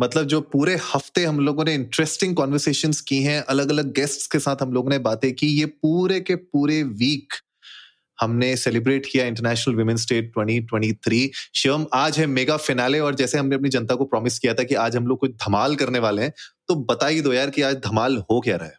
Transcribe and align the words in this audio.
मतलब 0.00 0.24
जो 0.24 0.40
पूरे 0.40 0.74
हफ़्ते 0.94 1.24
हम 1.24 1.40
लोगों 1.40 1.64
ने 1.64 1.74
इंटरेस्टिंग 1.74 2.34
कॉन्वर्सेशन 2.36 2.92
की 3.08 3.22
हैं 3.22 3.40
अलग 3.42 3.70
अलग 3.70 3.92
गेस्ट्स 3.92 4.26
के 4.26 4.38
साथ 4.38 4.56
हम 4.62 4.72
लोगों 4.72 4.90
ने 4.90 4.98
बातें 4.98 5.32
की, 5.32 5.46
ये 5.46 5.66
पूरे 5.66 6.20
के 6.20 6.34
पूरे 6.36 6.82
वीक 6.82 7.34
हमने 8.20 8.56
सेलिब्रेट 8.56 9.06
किया 9.12 9.24
इंटरनेशनल 9.24 9.74
वुमेन्स 9.74 10.06
डे 10.08 10.20
2023 10.38 11.28
शिवम, 11.54 11.86
आज 11.94 12.18
है 12.18 12.26
मेगा 12.26 12.56
फिनाले 12.56 13.00
और 13.00 13.14
जैसे 13.14 13.38
हमने 13.38 13.54
अपनी 13.54 13.68
जनता 13.68 13.94
को 13.94 14.04
प्रॉमिस 14.04 14.38
किया 14.38 14.54
था 14.54 14.62
कि 14.62 14.74
आज 14.74 14.96
हम 14.96 15.06
लोग 15.06 15.18
कुछ 15.18 15.30
धमाल 15.30 15.76
करने 15.76 15.98
वाले 15.98 16.22
हैं 16.22 16.32
तो 16.68 16.74
बता 16.74 17.06
ही 17.06 17.20
दो 17.20 17.32
यार 17.32 17.50
कि 17.50 17.62
आज 17.62 17.76
धमाल 17.76 18.16
हो 18.30 18.40
क्या 18.40 18.56
रहा 18.56 18.68
है? 18.68 18.74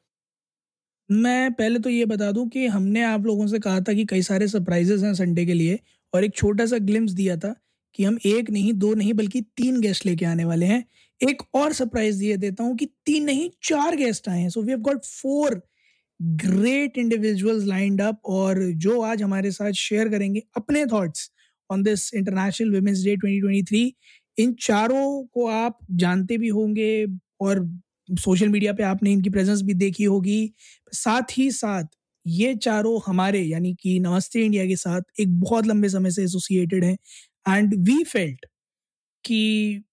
मैं 1.11 1.53
पहले 1.53 1.79
तो 1.79 1.89
ये 1.89 2.05
बता 2.05 2.31
दूँ 2.31 2.47
कि 2.49 2.67
हमने 2.67 3.03
आप 3.03 3.25
लोगों 3.25 3.47
से 3.47 3.59
कहा 3.59 3.81
था 3.81 3.93
कि 3.93 4.05
कई 4.05 4.21
सारे 4.21 4.47
सरप्राइजेस 4.47 5.01
हैं 5.01 5.13
संडे 5.13 5.45
के 5.45 5.53
लिए 5.53 5.79
और 6.13 6.23
एक 6.23 6.35
छोटा 6.35 6.65
सा 6.65 6.77
ग्लिम्स 6.77 7.11
दिया 7.11 7.37
था 7.37 7.55
कि 7.93 8.03
हम 8.03 8.17
एक 8.25 8.49
नहीं, 8.49 8.73
दो 8.73 8.93
नहीं, 8.93 9.13
बल्कि 9.13 9.41
तीन 9.41 9.81
गेस्ट 9.81 10.05
लेके 10.05 10.25
आने 10.25 10.45
वाले 10.45 10.65
हैं। 10.65 10.85
एक 11.21 11.41
और 11.55 11.73
सरप्राइज़ 11.73 12.19
दिए 12.19 12.37
देता 12.37 12.63
हूँ 12.63 12.75
कि 12.77 12.85
तीन 13.05 13.23
नहीं, 13.25 13.49
चार 13.63 13.95
गेस्ट 13.95 14.29
आए 14.29 14.39
हैं। 14.41 14.49
So 14.49 14.61
we 14.63 14.71
have 14.71 14.79
got 14.81 15.05
four 15.05 15.61
great 16.19 16.97
individuals 16.97 17.65
lined 17.65 18.01
up 18.01 18.21
और 18.25 18.63
जो 18.77 18.99
आज 19.01 19.21
हमारे 19.23 19.51
साथ 19.51 19.71
शेयर 19.71 20.09
करेंगे 20.09 20.41
अपने 20.57 20.85
thoughts 20.85 21.29
on 21.69 21.83
this 21.83 22.13
international 22.13 22.73
women's 22.75 23.03
day 23.05 23.15
2023 23.17 23.91
इन 24.37 24.53
चारों 24.61 25.23
को 25.25 25.47
आप 25.47 25.77
जानते 25.93 26.37
भी 26.37 26.47
होंगे 26.49 27.05
और 27.41 27.65
सोशल 28.09 28.49
मीडिया 28.49 28.73
पे 28.73 28.83
आपने 28.83 29.11
इनकी 29.11 29.29
प्रेजेंस 29.29 29.61
भी 29.61 29.73
देखी 29.73 30.03
होगी। 30.03 30.53
साथ 30.93 31.37
ही 31.37 31.49
साथ 31.51 31.85
ये 32.25 32.53
चारों 32.55 32.99
हमारे, 33.07 33.41
यानी 33.41 33.73
कि 33.73 33.99
नमस्ते 33.99 34.45
इंडिया 34.45 34.65
के 34.65 34.75
साथ 34.75 35.01
एक 35.19 35.39
बहुत 35.39 35.67
लंबे 35.67 35.89
समय 35.89 36.11
से 36.11 36.23
एसोसिएटेड 36.23 36.83
हैं। 36.83 36.97
एंड 37.49 37.75
वी 37.79 38.03
फेल्ट 38.03 38.45
कि 39.25 39.83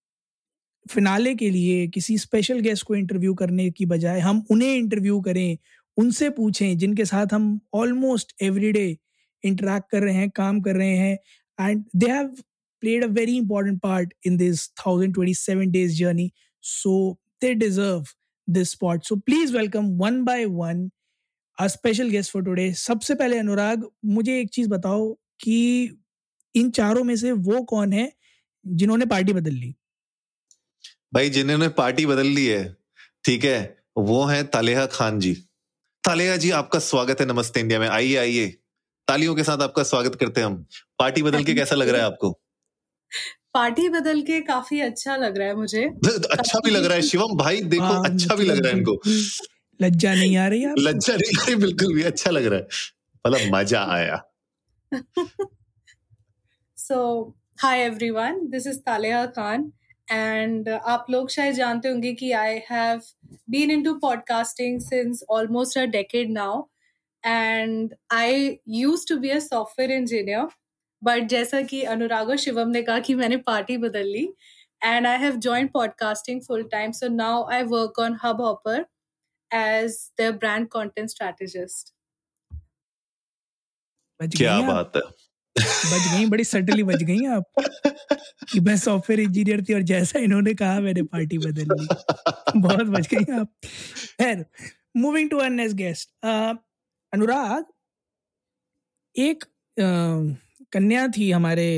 फिनाले 0.90 1.34
के 1.34 1.50
लिए 1.50 1.86
किसी 1.86 2.18
स्पेशल 2.18 2.60
गेस्ट 2.60 2.84
को 2.84 2.94
इंटरव्यू 2.94 3.34
करने 3.34 3.70
की 3.70 3.86
बजाय 3.86 4.20
हम 4.20 4.46
उन्हें 4.50 4.74
इंटरव्यू 4.76 5.20
करें, 5.20 5.58
उनसे 5.96 6.30
पूछें, 6.30 6.78
जिनके 6.78 7.04
साथ 7.04 7.26
हम 7.32 7.60
ऑलमोस्ट 7.74 8.32
एवरीडे 8.42 8.98
इंटरेक्ट 9.44 9.90
कर 9.90 10.02
रहे 10.02 10.14
हैं, 10.14 10.30
काम 10.30 10.60
कर 10.60 10.76
रहे 10.76 10.96
हैं 10.96 11.18
and 11.60 11.84
they 11.96 12.06
have 12.06 12.36
played 12.84 13.04
a 13.04 13.08
very 13.08 13.32
important 13.36 13.80
part 13.86 14.10
in 14.26 14.36
this 14.36 14.60
1027 14.80 15.70
days 15.72 15.96
journey. 16.00 16.26
So, 16.64 17.18
they 17.42 17.54
deserve 17.58 18.04
this 18.48 18.70
spot. 18.70 19.04
So, 19.10 19.16
please 19.30 19.54
welcome 19.56 19.88
one 20.02 20.20
by 20.24 20.38
one 20.46 20.88
a 21.58 21.68
special 21.68 22.12
guest 22.14 22.32
for 22.36 22.42
today. 22.48 22.72
सबसे 22.72 23.14
पहले 23.14 23.38
अनुराग, 23.38 23.88
मुझे 24.04 24.40
एक 24.40 24.48
चीज़ 24.48 24.68
बताओ 24.68 25.12
कि 25.40 25.90
इन 26.54 26.70
चारों 26.70 27.04
में 27.04 27.16
से 27.16 27.32
वो 27.32 27.62
कौन 27.62 27.92
है 27.92 28.12
जिन्होंने 28.66 29.06
पार्टी 29.06 29.32
बदल 29.32 29.52
ली? 29.52 29.74
भाई 31.14 31.30
जिन्होंने 31.30 31.68
पार्टी 31.68 32.06
बदल 32.06 32.26
ली 32.26 32.46
है 32.46 32.76
ठीक 33.24 33.44
है 33.44 33.76
वो 33.98 34.24
है 34.24 34.42
तालेहा 34.44 34.86
खान 34.86 35.20
जी। 35.20 35.34
तालेहा 36.04 36.36
जी 36.36 36.50
आपका 36.50 36.78
स्वागत 36.78 37.20
है 37.20 37.26
नमस्ते 37.26 37.60
इंडिया 37.60 37.80
में। 37.80 37.88
आइए 37.88 38.16
आइए। 38.16 38.46
तालियों 39.08 39.34
के 39.34 39.44
साथ 39.44 39.58
आपका 39.58 39.82
स्वागत 39.82 40.14
करते 40.14 40.40
हैं 40.40 40.46
हम। 40.46 40.66
पार्टी 40.98 41.22
बदल 41.22 41.44
के 41.44 41.54
कैसा 41.54 41.76
लग 41.76 41.88
रहा 41.88 42.00
है 42.00 42.06
आपको? 42.06 42.30
पार्टी 43.54 43.88
बदल 43.88 44.22
के 44.22 44.40
काफ़ी 44.40 44.80
अच्छा 44.80 45.16
लग 45.16 45.38
रहा 45.38 45.48
है 45.48 45.54
मुझे। 45.54 45.84
अच्छा 46.38 46.58
भी 46.64 46.70
लग 46.70 46.84
रहा 46.84 46.94
है 46.94 47.02
शिवम 47.02 47.36
भाई 47.36 47.60
देखो 47.60 47.84
हाँ, 47.84 48.04
अच्छा 48.04 48.34
भी 48.34 48.44
लग 48.44 48.58
रहा 48.58 48.72
है 48.72 48.78
इनको। 48.78 49.00
लज्जा 49.82 50.14
नहीं 50.14 50.36
आ 50.36 50.48
रही 50.48 50.66
लज्जा 50.78 51.16
नहीं 51.16 51.42
आ 51.42 51.44
रही 51.46 51.54
बिल्कुल 51.54 51.94
भी 51.94 52.02
अच्छा 52.02 52.30
लग 52.30 52.46
रहा 52.46 52.58
है। 52.58 52.66
मतलब 53.26 53.54
मज़ा 53.54 53.84
आया। 53.84 54.22
So 56.76 57.34
hi 57.62 57.80
everyone 57.80 58.48
this 58.48 58.66
is 58.66 58.78
Taleha 58.78 59.26
Khan. 59.26 59.72
And 60.10 60.68
आप 60.68 61.06
लोग 61.10 61.30
शायद 61.30 61.54
जानते 61.54 61.88
होंगे 61.88 62.12
कि 62.12 62.30
I 62.32 62.60
have 62.70 63.00
been 63.50 63.70
into 63.70 63.94
podcasting 63.94 64.80
since 64.80 65.22
almost 65.30 65.78
a 65.78 65.84
decade 65.86 66.30
now 66.30 66.62
and 67.24 67.94
I 68.12 68.58
use 68.68 69.06
to 69.08 69.16
be 69.16 69.30
a 69.30 69.38
software 69.38 69.90
engineer 69.90 70.48
but 71.02 71.28
जैसा 71.28 71.62
कि 71.62 71.82
अनुराग 71.82 72.28
और 72.28 72.36
शिवम 72.36 72.68
ने 72.68 72.82
कहा 72.82 72.98
कि 73.00 73.14
मैंने 73.14 73.36
पार्टी 73.46 73.76
बदल 73.76 74.06
ली 74.06 74.24
and 74.84 75.06
I 75.06 75.18
have 75.18 75.36
join 75.38 75.68
podcasting 75.68 76.40
full 76.40 76.62
time 76.62 76.92
so 76.92 77.08
now 77.08 77.48
I 77.50 77.62
work 77.62 77.98
on 77.98 78.18
Hubhopper 78.40 78.84
as 79.50 80.00
the 80.20 80.30
brand 80.34 80.68
content 80.68 81.08
strategist 81.10 81.94
क्या 84.20 84.60
बात 84.60 84.92
है। 84.96 85.02
बच 85.56 86.08
गई 86.12 86.26
बड़ी 86.26 86.44
सटली 86.44 86.82
बच 86.82 87.02
गई 87.02 87.24
आप। 87.26 87.44
कि 88.52 88.60
मैं 88.60 88.76
सॉफ्टवेयर 88.76 89.20
इंजीनियर 89.20 89.62
थी 89.64 89.74
और 89.74 89.82
जैसा 89.82 90.18
इन्होंने 90.18 90.54
कहा 90.54 90.80
मैंने 90.80 91.02
पार्टी 91.04 91.38
बदल 91.38 91.74
ली। 91.74 91.86
बहुत 92.58 92.86
बच 92.86 93.08
गई 93.14 93.32
आप। 93.38 93.48
खैर 94.20 94.44
moving 94.96 95.30
to 95.30 95.40
next 95.48 95.76
guest 95.76 96.08
Anurag 97.12 97.64
एक 99.16 99.44
कन्या 100.72 101.06
थी 101.08 101.30
हमारे 101.30 101.68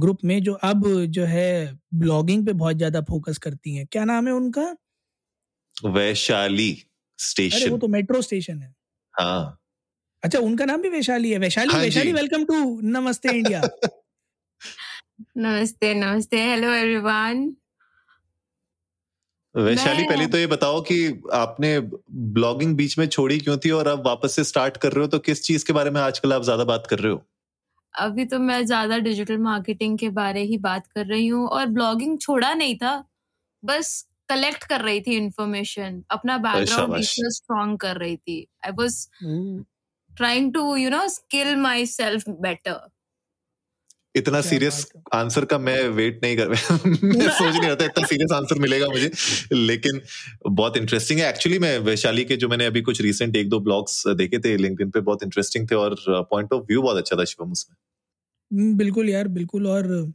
ग्रुप 0.00 0.18
में 0.24 0.42
जो 0.42 0.52
अब 0.64 0.82
जो 1.10 1.24
है 1.24 1.78
ब्लॉगिंग 1.94 2.44
पे 2.46 2.52
बहुत 2.54 2.76
ज़्यादा 2.76 3.00
फोकस 3.00 3.38
करती 3.38 3.74
हैं। 3.76 3.86
क्या 3.86 4.04
नाम 4.04 4.26
है 4.28 4.32
उनका? 4.32 4.74
वैशाली 5.76 6.72
स्टेशन 7.18 7.60
अरे 7.60 7.70
वो 7.70 7.78
तो 7.78 7.88
मेट्रो 7.88 8.22
स्टेशन 8.22 8.62
है। 8.62 8.74
हाँ। 9.14 9.59
अच्छा 10.22 10.38
उनका 10.38 10.64
नाम 10.64 10.82
भी 10.82 10.88
वैशाली 10.88 11.30
है। 11.30 11.38
वैशाली 11.38 11.72
हाँ 11.72 11.80
Vaishali 11.80 12.12
welcome 12.12 12.44
to 12.44 12.80
Namaste 12.90 13.30
India 13.30 13.60
नमस्ते 15.38 15.92
नमस्ते। 15.94 16.42
हेलो 16.42 16.72
एवरीवन 16.72 17.48
वैशाली 19.54 20.02
पहले 20.04 20.26
तो 20.26 20.38
ये 20.38 20.46
बताओ 20.46 20.80
कि 20.80 20.96
आपने 21.34 21.78
ब्लॉगिंग 22.34 22.76
बीच 22.76 22.98
में 22.98 23.06
छोड़ी 23.06 23.38
क्यों 23.38 23.56
थी 23.64 23.70
और 23.70 23.88
अब 23.88 24.06
वापस 24.06 24.36
से 24.36 24.44
स्टार्ट 24.44 24.76
कर 24.76 24.92
रहे 24.92 25.04
हो 25.04 25.08
तो 25.08 25.18
किस 25.18 25.42
चीज़ 25.42 25.64
के 25.66 25.72
बारे 25.72 25.90
में 25.90 26.00
आजकल 26.00 26.32
आप 26.32 26.42
ज़्यादा 26.42 26.64
बात 26.64 26.86
कर 26.86 26.98
रहे 26.98 27.12
हो? 27.12 27.22
अभी 27.94 28.24
तो 28.24 28.38
मैं 28.38 28.64
ज़्यादा 28.66 28.98
डिजिटल 28.98 29.38
मार्केटिंग 29.38 29.98
के 29.98 30.08
बारे 30.10 30.42
ही 30.42 30.58
बात 30.58 30.86
कर 30.86 31.06
रही 31.06 31.26
हूँ 31.26 31.46
और 31.48 31.66
ब्लॉगिंग 31.68 32.18
छोड़ा 32.18 32.52
नहीं 32.54 32.76
था। 32.76 32.92
बस 33.62 34.06
कलेक्ट 34.28 34.64
कर 34.64 34.80
रही 34.80 35.00
थी 35.00 35.16
इन्फॉर्मेशन 35.16 36.02
अपना 36.10 36.36
बैकग्राउंड 36.38 36.96
स्ट्रॉन्ग 37.30 37.78
कर 37.80 37.96
रही 37.96 38.16
थी। 38.16 38.46
I 38.66 38.72
was 38.72 39.06
trying 40.16 40.54
to 40.54 40.76
you 40.76 40.90
know 40.90 41.08
skill 41.08 41.56
myself 41.86 42.24
better 42.28 42.80
इतना 44.16 44.40
सीरियस 44.40 44.92
आंसर 45.14 45.44
का 45.44 45.58
मैं 45.58 45.88
वेट 45.88 46.20
नहीं 46.22 46.36
कर 46.36 46.48
मैं 46.48 47.28
सोच 47.28 47.54
नहीं 47.54 47.66
रहा 47.66 47.74
था 47.74 47.84
इतना 47.84 48.06
सीरियस 48.06 48.32
आंसर 48.32 48.58
मिलेगा 48.58 48.86
मुझे। 48.86 49.10
लेकिन 49.52 50.00
बहुत 50.48 50.76
इंटरेस्टिंग 50.76 51.20
है। 51.20 51.28
एक्चुअली 51.28 51.58
मैं 51.58 51.78
वैशाली 51.78 52.24
के 52.24 52.36
जो 52.36 52.48
मैंने 52.48 52.66
अभी 52.66 52.82
कुछ 52.82 53.00
रिसेंट 53.00 53.36
एक 53.36 53.48
दो 53.48 53.60
ब्लॉग्स 53.60 54.06
देखे 54.08 54.38
थे 54.38 54.56
लिंक्डइन 54.56 54.90
पे 54.90 55.00
बहुत 55.00 55.22
इंटरेस्टिंग 55.22 55.70
थे 55.70 55.74
और 55.74 55.96
पॉइंट 56.10 56.52
ऑफ़ 56.52 56.62
व्यू 56.62 56.82
बहुत 56.82 56.96
अच्छा 56.96 57.16
था 57.16 57.24
शिवम 57.24 57.52
उसमें। 57.52 57.76
हम्म, 58.52 58.76
बिल्कुल 58.76 59.08
यार 59.08 59.28
बिल्कुल। 59.28 59.66
और 59.66 60.12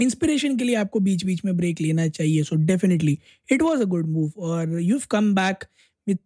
इंस्पिरेशन 0.00 0.56
के 0.56 0.64
लिए 0.64 0.74
आपको 0.74 1.00
बीच 1.00 1.24
बीच 1.24 1.44
में 1.44 1.56
ब्रेक 1.56 1.80
लेना 1.80 2.08
चाहिए। 2.08 2.42
So 2.42 2.56
definitely 2.56 3.18
it 3.52 3.62
was 3.62 3.80
a 3.80 3.84
good 3.84 4.06
move 4.06 4.32
और 4.38 4.80
you 4.80 5.00
come 5.10 5.34
back 5.34 5.64
with 6.08 6.16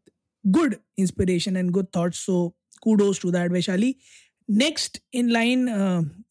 good 0.46 0.74
inspiration 0.98 1.56
and 1.56 1.70
good 1.70 1.86
thoughts 1.96 2.18
so 2.18 2.54
kudos 2.78 3.20
to 3.20 3.30
that 3.30 3.52
Vaishali. 3.52 3.94
Next 4.48 4.98
in 5.14 5.30
line 5.30 5.66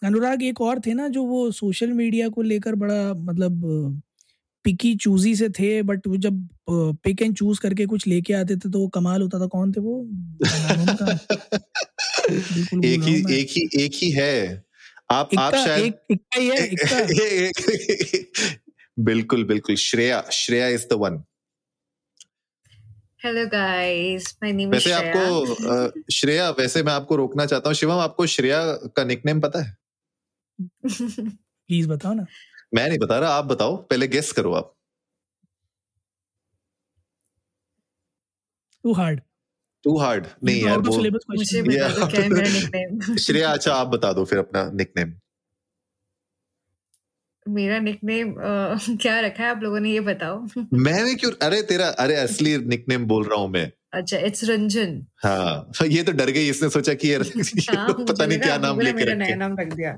Anurag 0.04 0.44
एक 0.44 0.62
और 0.62 0.80
थे 0.80 0.94
ना 0.94 1.08
जो 1.08 1.24
वो 1.24 1.52
सोशल 1.52 1.92
मीडिया 1.94 2.30
को 2.30 2.42
लेकर 2.42 2.76
बड़ा 2.76 3.14
मतलब 3.14 3.62
पिकी 4.66 4.96
चूजी 4.96 5.36
से 5.36 5.50
थे 5.50 5.82
बट 5.84 6.08
वो 6.08 6.18
जब 6.18 6.48
पिक 7.04 7.22
एंड 7.22 7.36
चूज़ 7.36 7.60
करके 7.62 7.86
कुछ 7.86 8.08
लेके 8.08 8.34
आते 8.34 8.56
थे 8.56 8.70
तो 8.70 8.80
वो 8.80 8.88
कमाल 8.88 9.22
होता 9.22 9.40
था। 9.40 9.48
कौन 9.48 9.72
थे 9.72 9.82
वो? 9.82 10.02
एक 12.86 13.04
ही 13.04 13.16
एक 13.40 13.48
ही 13.52 13.68
एक 13.84 13.92
ही 13.96 14.12
है। 14.12 14.64
आप 15.12 15.30
आप 15.40 15.56
शायद 15.56 15.86
एक 15.86 16.00
इक्का 16.12 16.40
ही 16.40 16.48
है 16.48 16.68
इक्का 16.68 18.46
बिल्कुल 19.06 19.44
बिल्कुल। 19.44 19.76
Shreya 19.76 20.22
Shreya 20.34 20.68
is 20.68 20.86
the 20.86 20.94
one 20.94 21.24
hello 23.22 23.46
guys 23.48 24.38
my 24.44 24.52
name 24.54 24.74
is 24.76 24.88
वैसे 24.90 24.92
आपको 24.92 25.66
अ, 25.88 25.92
श्रेया 26.12 26.50
वैसे 26.50 26.84
मैं 26.84 26.94
आपको 26.94 27.16
रोकना 27.16 27.46
चाहता 27.46 27.70
हूँ। 27.70 27.76
शिवम 27.76 28.00
आपको 28.00 28.26
श्रेया 28.26 28.60
का 28.98 29.04
निकनेम 29.04 29.40
पता 29.42 29.62
है? 29.64 29.76
प्लीज़ 30.86 31.88
बताओ 31.88 32.14
ना। 32.14 32.26
मैं 32.76 32.88
नहीं 32.90 32.98
बता 33.00 33.20
रहा 33.20 33.30
आप 33.34 33.46
बताओ। 33.46 33.76
पहले 33.78 34.08
गेस 34.08 34.32
करो 34.32 34.54
आप। 34.54 34.74
टू 38.84 38.94
हार्ड 38.94 39.22
टू 39.84 39.98
हार्ड 39.98 40.28
नहीं 40.44 40.62
यार 40.64 40.78
वो 40.80 40.96
सिलेबस 40.98 41.26
मुझे 41.30 41.62
बता 41.62 41.88
दो 41.90 42.08
क्या 42.08 42.22
है 42.22 42.30
मेरा 42.30 42.50
निकनेम 42.54 43.16
श्रेया 43.18 43.52
अच्छा 43.52 43.74
आप 43.74 43.88
बता 43.88 44.12
दो 44.14 44.26
फिर 44.26 44.40
अपना 44.40 44.70
निकनेम 44.74 45.14
मेरा 47.48 47.80
निकनेम 47.80 48.34
क्या 49.02 49.20
रखा 49.20 49.44
है 49.44 49.50
आप 49.50 49.64
लोगों 49.64 49.80
ने 49.80 49.92
ये 49.92 50.00
बताओ? 50.00 50.38
मैंने 50.74 51.14
क्यों 51.16 51.32
अरे 51.42 51.62
तेरा 51.64 51.88
अरे 52.00 52.16
असली 52.16 52.58
निकनेम 52.68 53.06
बोल 53.06 53.24
रहा 53.24 53.40
हूँ 53.40 53.50
मैं। 53.50 53.72
अच्छा 53.94 54.18
इट्स 54.28 54.44
रंजन 54.44 55.02
हाँ 55.24 55.72
ये 55.88 56.04
तो 56.04 56.12
डर 56.12 56.30
गई 56.32 56.50
इसने 56.50 56.70
सोचा 56.70 56.94
कि 56.94 57.14
यार 57.14 57.22
हाँ, 57.22 57.94
पता 57.94 58.26
नहीं 58.26 58.40
क्या 58.40 58.58
नाम 58.58 58.76
बोला 58.76 58.86
लेके 58.86 58.98
मेरा 58.98 59.14
रखे। 59.14 59.24
नया 59.24 59.36
नाम 59.36 59.56
रख 59.60 59.74
दिया। 59.74 59.98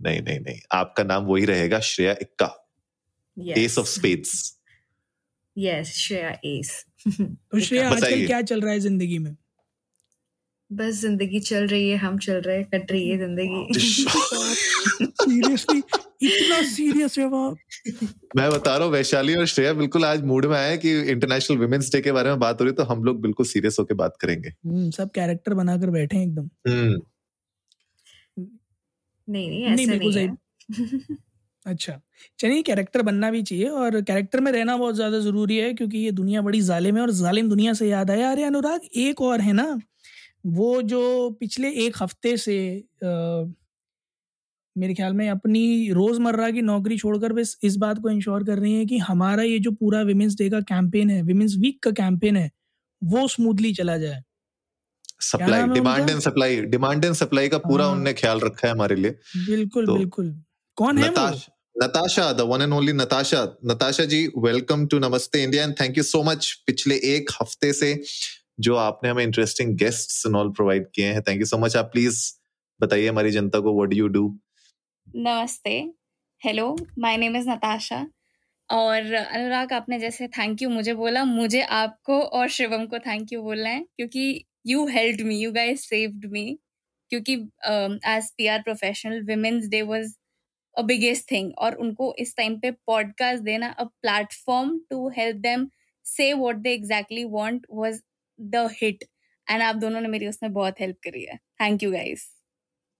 नहीं 0.00 0.20
नहीं 0.22 0.38
नहीं 0.40 0.58
आपका 0.72 1.04
नाम 1.04 1.24
वही 1.24 1.44
रहेगा 1.44 1.80
Shreya 1.86 2.12
Ikka. 2.22 2.54
Ace 3.56 3.78
of 3.78 3.86
spades 3.88 4.32
yes 5.56 5.92
Shreya 5.96 6.30
ace 6.44 6.70
तो 7.08 7.60
श्रेया 7.60 7.90
आजकल 7.90 8.26
क्या 8.26 8.40
चल 8.42 8.60
रहा 8.60 8.72
है 8.72 8.80
ज़िंदगी 8.80 9.18
में? 9.18 9.36
बस 10.70 10.94
ज़िंदगी 10.94 11.38
चल 11.40 11.66
रही 11.66 11.88
है 11.90 11.96
हम 11.98 12.18
चल 12.18 12.40
रहे 12.40 12.56
हैं 12.56 12.64
कट 12.74 12.90
रही 12.92 13.08
है 13.08 13.18
ज़िंदगी। 13.18 13.74
सीरियसली 15.02 15.78
इतना 16.22 16.60
सीरियस 16.68 17.14
जवाब 17.14 17.56
मैं 18.36 18.50
बता 18.50 18.76
रहा 18.76 18.84
हूँ 18.84 18.92
वैशाली 18.92 19.34
और 19.34 19.46
श्रेया 19.46 19.72
बिल्कुल 19.72 20.04
आज 20.04 20.22
मूड 20.24 20.46
में 20.46 20.56
आए 20.56 20.76
कि 20.78 20.90
इंटरनेशनल 21.02 21.58
वुमेन्स 21.58 21.92
डे 21.92 22.00
के 22.00 22.12
बारे 22.12 22.30
में 22.30 22.38
बात 22.38 22.60
हो 22.60 22.64
रही 22.64 22.72
है 22.72 22.76
तो 22.76 22.84
हम 22.92 23.04
लोग 23.04 23.20
बिल्कुल 23.22 23.46
सीरियस 23.46 23.76
होकर 23.80 23.94
बात 23.94 24.16
करेंगे। 24.20 24.48
हम्म, 24.48 24.90
सब 24.90 25.10
कैरेक्टर 25.10 25.54
बनाकर 25.54 25.90
बैठे 25.90 26.16
हैं 26.16 26.24
एकदम। 26.24 26.48
हम्म। 26.68 27.00
नहीं 29.28 29.48
नहीं 29.48 29.64
नहीं 29.66 29.86
ऐसा 29.86 29.94
नहीं 29.94 30.12
सही। 30.12 30.22
है। 30.22 31.16
अच्छा 31.66 32.00
चलिए 32.38 32.62
कैरेक्टर 32.62 33.02
बनना 33.02 33.30
भी 33.30 33.42
चाहिए 33.42 33.68
और 33.68 34.00
कैरेक्टर 34.02 34.40
में 34.40 34.50
रहना 34.52 34.76
बहुत 34.76 34.94
ज़्यादा 34.94 35.18
ज़रूरी 35.20 35.56
है 35.56 35.72
क्योंकि 35.74 35.98
ये 35.98 36.10
दुनिया 36.12 36.42
बड़ी 36.42 36.60
जालिम 36.62 36.96
है 36.96 37.02
और 37.02 37.10
जालिम 37.14 37.48
दुनिया 37.48 37.72
से 37.72 37.88
याद 37.88 38.10
आया। 38.10 38.30
अरे 38.30 38.44
अनुराग 38.44 38.80
एक 38.96 39.20
और 39.22 39.40
है 39.40 39.52
ना? 39.52 39.78
वो 40.44 40.70
जो 40.82 41.30
पिछले 41.40 41.70
एक 41.86 41.96
हफ़्ते 42.02 42.36
से 42.36 42.58
अ, 43.02 43.52
मेरे 44.76 44.94
ख्याल 44.94 45.12
में 45.12 45.28
अपनी 45.28 45.90
रोज़मर्रा 45.92 46.50
की 46.50 46.62
नौकरी 46.62 46.96
छोड़कर 46.98 47.32
बस 47.32 47.56
इस 47.64 47.76
बात 47.76 47.98
को 47.98 48.10
इंश्योर 48.10 48.44
कर 48.44 48.58
रही 48.58 48.74
हैं 48.74 48.86
कि 48.86 48.98
हमारा 48.98 49.42
ये 49.42 49.58
जो 49.58 49.70
पूरा 49.72 50.02
विमेंस 50.02 50.34
डे 50.36 50.48
का 50.50 50.60
कैंपेन 50.68 51.10
है 51.10 51.22
विमेंस 51.22 51.54
वीक 51.58 51.82
का 51.82 51.90
कैंपेन 52.00 52.36
है 52.36 52.50
वो 53.02 53.26
स्मूथली 53.28 53.72
चला 53.74 53.96
जाए। 53.98 54.22
Supply 55.20 55.62
demand 55.68 56.10
and 56.10 56.20
supply 56.20 56.60
demand 56.66 57.04
and 57.04 57.14
supply 57.14 57.48
का 57.48 57.58
पूरा 57.58 57.84
हाँ। 57.84 57.92
उनने 57.94 58.12
ख्याल 58.14 58.40
रखा 58.40 58.66
है 58.68 58.72
हमारे 58.74 58.96
लिए। 58.96 59.10
बिल्कुल 59.46 59.86
तो 59.86 59.96
बिल्कुल। 59.96 60.34
कौन 60.76 60.98
है 60.98 61.08
वो? 61.10 61.26
Natasha 61.76 62.32
the 62.32 62.40
one 62.50 62.62
and 62.62 62.72
only 62.72 62.92
Natasha 62.92 63.42
Natasha 63.66 64.04
ji 64.04 64.26
welcome 64.38 64.86
to 64.86 64.98
Namaste 64.98 65.42
India 65.42 65.64
and 65.64 65.74
thank 65.80 65.98
you 65.98 66.02
so 66.04 66.22
much 66.22 66.52
पिछले 66.66 66.94
एक 67.14 67.30
हफ़्ते 67.42 67.72
से 67.72 67.92
जो 68.58 68.76
आपने 68.76 69.10
हमें 69.10 69.22
interesting 69.24 69.76
guests 69.78 70.26
and 70.26 70.36
all 70.36 70.50
provide 70.52 70.86
किए 70.94 71.12
हैं। 71.12 71.22
थैंक 71.22 71.40
यू 71.40 71.46
सो 71.46 71.58
मच 71.58 71.76
आप 71.76 71.90
प्लीज़ 71.92 72.20
बताइए 72.80 73.08
हमारी 73.08 73.30
जनता 73.30 73.60
को 73.60 73.74
व्हाट 73.74 73.88
डू 73.90 73.96
यू 73.96 74.08
डू 74.08 74.28
नमस्ते। 75.16 75.78
Hello 76.42 76.76
my 76.98 77.16
name 77.16 77.36
is 77.36 77.48
Natasha 77.50 78.06
और 78.70 79.12
अनुराग, 79.14 79.72
आपने 79.72 79.98
जैसे 79.98 80.26
थैंक 80.28 80.62
यू 80.62 80.68
मुझे 80.68 80.94
बोला, 80.94 81.24
मुझे 81.24 81.60
आपको 81.62 82.20
और 82.20 82.48
शिवम 82.48 82.84
को 82.86 82.98
थैंक 82.98 83.32
यू 83.32 83.42
बोलना 83.42 83.70
है, 83.70 83.84
क्योंकि 83.96 84.44
you 84.66 84.86
helped 84.86 85.22
me 85.26 85.38
you 85.38 85.52
guys 85.52 85.88
saved 85.88 86.26
me 86.32 86.58
क्योंकि 87.10 87.34
as 87.34 88.30
P 88.38 88.46
R 88.46 88.62
professional 88.62 89.22
women's 89.24 89.68
day 89.68 89.82
was 89.82 90.14
a 90.74 90.82
biggest 90.82 91.30
thing 91.30 91.52
और 91.58 91.74
उनको 91.76 92.14
इस 92.18 92.36
टाइम 92.36 92.58
पे 92.60 92.70
पॉडकास्ट 92.86 93.42
देना 93.42 93.68
a 93.68 93.84
platform 93.84 94.78
to 94.90 95.08
help 95.08 95.36
them 95.36 95.68
से 96.06 96.32
what 96.32 96.56
they 96.56 96.74
exactly 96.74 97.24
want 97.30 97.66
was 97.72 98.00
the 98.40 98.68
hit 98.72 99.04
and 99.50 99.62
आप 99.62 99.76
दोनों 99.76 100.00
ने 100.00 100.08
मेरी 100.08 100.26
उसमें 100.28 100.52
बहुत 100.52 100.80
हेल्प 100.80 100.96
करी 101.04 101.24
है. 101.24 101.36
थैंक 101.36 101.82
यू 101.82 101.92
गाइस 101.92 102.34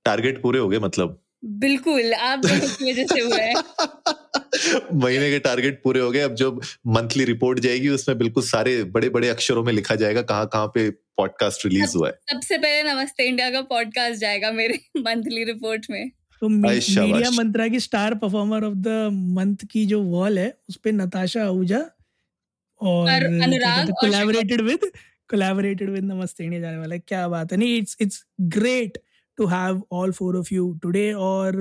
टारगेट 0.04 0.42
पूरे 0.42 0.58
हो 0.58 0.68
गए 0.68 0.78
मतलब? 0.78 1.22
बिल्कुल 1.44 2.14
आप 2.14 2.38
दोनों 2.38 2.68
की 2.68 2.92
वजह 2.92 3.04
से 3.04 3.20
हुआ 3.20 3.36
है. 3.36 3.54
महीने 4.94 5.30
के 5.30 5.38
टारगेट 5.38 5.82
पूरे 5.82 6.00
हो 6.00 6.10
गए. 6.10 6.20
अब 6.20 6.34
जो 6.34 6.60
मंथली 6.86 7.24
रिपोर्ट 7.24 7.58
जाएगी 7.58 7.88
उसमें 7.88 8.18
बिल्कुल 8.18 8.42
सारे 8.42 8.84
बड़े 8.84 9.08
बड़े 9.08 9.28
अक्षरों 9.28 9.64
में 9.64 9.72
लिखा 9.72 9.94
जाएगा 9.94 10.22
कहाँ 10.22 10.46
कहाँ 10.46 10.66
पे 10.66 10.90
पॉडकास्ट 10.90 11.66
रिलीज़ 11.66 11.96
हुआ 11.96 12.08
है. 12.08 12.14
सबसे 12.30 12.58
पहले 12.58 12.92
नमस्ते 12.92 13.24
इंडिया 13.24 13.50
का 13.50 13.60
पॉडकास्ट 13.60 14.20
जाएगा 14.20 14.50
मेरे 14.50 14.74
मंथली 14.96 15.44
रिपोर्ट 15.44 15.86
में. 15.90 16.10
तो। 16.40 16.48
मीडिया 16.48 17.30
मंत्रा 17.30 17.68
की 17.68 17.80
star 17.80 18.14
performer 18.14 18.64
of 18.64 18.74
the 18.74 18.88
month 19.12 19.56
की 19.70 19.86
जो 19.86 20.02
वॉल 20.02 20.38
है 20.38 20.58
उस 20.68 20.76
पे 20.76 20.92
नताशा 20.92 21.44
आहूजा 21.44 21.78
और 21.78 23.10
और 23.10 23.24
अनुराग 23.24 23.86
और 23.86 23.92
collaborated 23.92 24.60
with 24.60 24.90
collaborated 25.30 25.90
with 25.90 26.04
Namaste 26.04 26.44
India 26.44 26.60
जाने 26.60 26.76
वाला 26.76 26.94
है 26.94 26.98
क्या 26.98 27.28
बात 27.28 27.52
है। 27.52 27.58
नहीं 27.58 27.76
it's 27.78 27.96
it's 28.00 28.24
great 28.40 28.98
to 29.38 29.46
have 29.46 29.82
all 29.92 30.12
four 30.12 30.36
of 30.36 30.54
you 30.54 30.72
today 30.82 31.12
और 31.12 31.56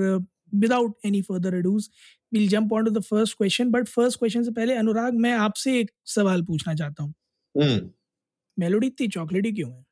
without 0.54 0.96
any 1.04 1.22
further 1.22 1.54
ado 1.54 1.88
will 2.32 2.48
jump 2.48 2.72
on 2.72 2.84
to 2.84 2.90
the 2.90 3.02
first 3.02 3.36
question 3.38 3.70
but 3.70 3.88
first 3.88 4.18
question 4.18 4.42
से 4.42 4.50
पहले 4.50 4.74
अनुराग 4.74 5.14
मैं 5.14 5.32
आपसे 5.32 5.78
एक 5.80 5.90
सवाल 6.06 6.42
पूछना 6.42 6.74
चाहता 6.74 7.02
हूँ। 7.02 7.14
हम्म। 7.54 7.90
मेलोडी 8.58 8.86
इतनी 8.86 9.08
चॉकलेटी 9.08 9.52
क्यों 9.52 9.70
है? 9.70 9.84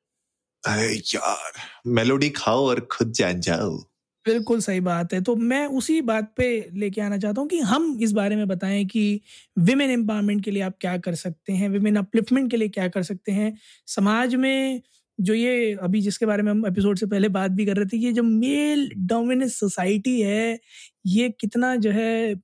अरे 0.65 0.95
यार 1.15 1.53
मेलोडी 1.87 2.29
खाओ 2.31 2.67
और 2.67 2.81
खुद 2.81 3.13
जान 3.13 3.41
जाओ। 3.41 3.96
बिल्कुल 4.27 4.61
सही 4.61 4.81
बात 4.81 5.13
है। 5.13 5.21
तो 5.23 5.35
मैं 5.39 5.65
उसी 5.79 6.01
बात 6.03 6.33
पे 6.37 6.47
लेके 6.75 7.01
आना 7.01 7.19
चाहता 7.19 7.41
हूँ 7.41 7.49
कि 7.49 7.59
हम 7.63 7.97
इस 8.03 8.13
बारे 8.13 8.37
में 8.37 8.47
बताएँ 8.49 8.85
कि 8.87 9.03
विमेन 9.61 9.91
एम्पावरमेंट 9.91 10.45
के 10.45 10.51
लिए 10.51 10.63
आप 10.63 10.75
क्या 10.81 10.97
कर 10.99 11.15
सकते 11.17 11.53
हैं 11.53 11.69
विमेन 11.71 11.97
अपलिफ्टमेंट 11.97 12.51
के 12.51 12.57
लिए 12.57 12.69
क्या 12.71 12.89
कर 12.89 13.03
सकते 13.03 13.33
हैं। 13.33 13.53
समाज 13.89 14.35
में 14.37 14.81
जो 15.19 15.35
ये 15.35 15.73
अभी 15.83 16.01
जिसके 16.01 16.27
बारे 16.27 16.43
में 16.43 16.51
हम 16.51 16.67
एपिसोड 16.67 16.99
से 16.99 17.07
पहले 17.07 17.29
बात 17.31 17.51
भी 17.51 17.67
कर 17.67 17.77
रहे 17.77 17.87
थे, 17.87 17.97
ये 17.99 18.13
जो 18.13 18.23
मेल 18.23 18.91
डोमिनेंस 19.07 19.59
सोसाइटी 19.61 20.21
है, 20.21 20.59
ये 21.07 21.29
कितना 21.41 21.75
जो 21.79 21.91
है 21.93 22.35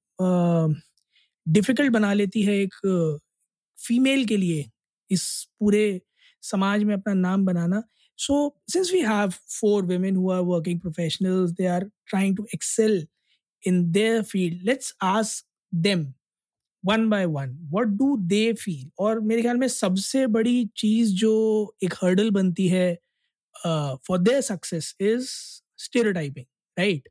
डिफ़िकल्ट 1.46 1.93
बना 1.93 2.12
लेती 2.14 2.43
है 2.43 2.55
एक 2.56 2.75
फीमेल 3.78 4.25
के 4.26 4.37
लिए 4.37 4.64
इस 5.11 5.25
पूरे 5.61 5.85
समाज 6.43 6.85
में 6.85 6.94
अपना 6.94 7.14
नाम 7.14 7.44
बनाना। 7.46 7.82
So, 8.17 8.55
since 8.69 8.93
we 8.93 9.00
have 9.03 9.35
four 9.49 9.82
women 9.82 10.14
who 10.14 10.31
are 10.31 10.43
working 10.43 10.79
professionals, 10.81 11.55
they 11.55 11.67
are 11.67 11.91
trying 12.06 12.37
to 12.37 12.47
excel 12.53 13.00
in 13.64 13.93
their 13.93 14.23
field. 14.23 14.61
Let's 14.64 14.94
ask 15.03 15.44
them 15.73 16.14
one 16.85 17.09
by 17.09 17.26
one, 17.26 17.59
what 17.70 17.97
do 17.99 18.19
they 18.26 18.55
feel? 18.55 18.87
और 19.00 19.20
मेरे 19.20 19.43
ख्याल 19.43 19.56
में 19.59 19.69
सबसे 19.69 20.26
बड़ी 20.37 20.64
चीज़ 20.76 21.14
जो 21.17 21.32
एक 21.85 21.94
हर्डल 22.03 22.31
बनती 22.31 22.69
है 22.69 22.94
for 23.64 24.19
their 24.19 24.41
success 24.41 24.95
is 25.00 25.28
stereotyping 25.85 26.47
right 26.78 27.09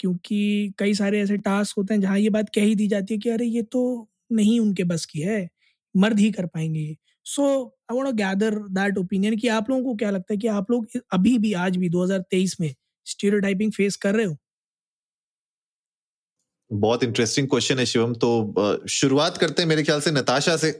क्योंकि 0.00 0.72
कई 0.78 0.94
सारे 0.94 1.20
ऐसे 1.20 1.36
टास्क 1.48 1.76
होते 1.78 1.94
हैं 1.94 2.00
जहाँ 2.00 2.18
ये 2.18 2.30
बात 2.30 2.48
कह 2.54 2.62
ही 2.62 2.74
दी 2.74 2.86
जाती 2.88 3.14
है 3.14 3.20
कि 3.20 3.30
अरे 3.30 3.46
ये 3.46 3.62
तो 3.72 3.82
नहीं 4.32 4.58
उनके 4.60 4.84
बस 4.84 5.04
की 5.12 5.20
है 5.20 5.48
मर्द 5.94 6.18
ही 6.20 6.30
कर 6.32 6.46
पाएँगे 6.46 6.96
so 7.26 7.46
I 7.88 7.96
want 7.96 8.14
gather 8.16 8.54
that 8.78 8.98
opinion 8.98 9.36
कि 9.38 9.48
आप 9.48 9.70
लोगों 9.70 9.84
को 9.84 9.94
क्या 9.96 10.10
लगता 10.10 10.32
है 10.34 10.38
कि 10.38 10.48
आप 10.48 10.70
लोग 10.70 10.86
अभी 11.12 11.36
भी 11.38 11.52
आज 11.66 11.76
भी 11.76 11.88
2023 11.88 12.60
में 12.60 12.74
स्टीरियोटाइपिंग 13.06 13.72
फेस 13.72 13.96
कर 13.96 14.14
रहे 14.14 14.26
हो? 14.26 14.36
बहुत 16.70 17.02
इंटरेस्टिंग 17.04 17.48
क्वेश्चन 17.48 17.78
है 17.78 17.86
शिवम। 17.86 18.14
तो 18.14 18.86
शुरुआत 18.88 19.36
करते 19.38 19.62
हैं 19.62 19.68
मेरे 19.68 19.82
ख्याल 19.82 20.00
से 20.00 20.10
नताशा 20.10 20.56
से। 20.56 20.70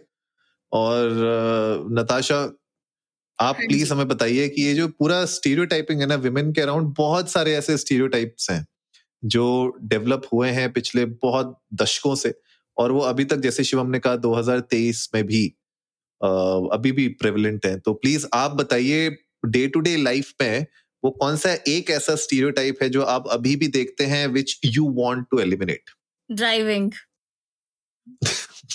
और 0.73 1.87
नताशा 1.93 2.37
आप 3.39 3.57
प्लीज़ 3.57 3.93
हमें 3.93 4.09
बताइए 4.09 4.49
कि 4.49 4.63
ये 4.63 4.75
जो 4.75 4.89
पूरा 4.89 5.25
स्टीरियोटाइपिंग 5.27 6.01
है 6.01 6.07
ना 6.07 6.15
विमेन 6.17 6.53
के 6.53 6.61
अराउंड 6.61 6.95
बहुत 6.99 7.31
सारे 7.31 7.55
ऐसे 7.57 7.77
स्टीरियोटाइप्स 7.79 8.51
हैं 8.51 8.67
जो 9.25 9.45
डेवलप 9.85 10.23
हुए 10.33 10.51
हैं 10.51 10.73
पिछले 10.73 11.05
बहुत 11.25 11.59
दशकों 11.75 12.15
से। 12.15 12.35
और 12.77 12.93
वो 12.93 13.01
अभी 13.03 13.25
तक 13.25 13.37
जैसे 13.39 13.65
शिवम 13.65 13.91
ने 13.91 13.99
कहा 13.99 14.17
2023 14.19 15.09
में 15.15 15.25
भी 15.27 15.43
अभी 16.21 16.93
भी 16.93 17.09
प्रेवलेंट 17.21 17.67
है। 17.67 17.79
तो 17.79 17.93
प्लीज़ 17.95 18.27
आप 18.35 18.51
बताइए 18.51 19.09
डे 19.47 19.67
टू 19.69 19.81
डे 19.81 19.97
लाइफ 19.97 20.33
में 20.43 20.67
वो 21.03 21.11
कौन 21.11 21.37
सा 21.37 21.53
एक 21.69 21.91
ऐसा 21.91 22.15
स्टीरियोटाइप 22.17 22.83
है 22.83 22.89
जो 22.89 23.03
आप 23.03 23.29
अभी 23.29 23.57
भी 23.57 23.69
देखते 23.69 24.05
हैं 24.05 24.27
which 24.27 24.59
you 24.65 24.89
want 24.97 25.27
to 25.31 25.41
eliminate 25.41 25.91
driving 26.31 26.91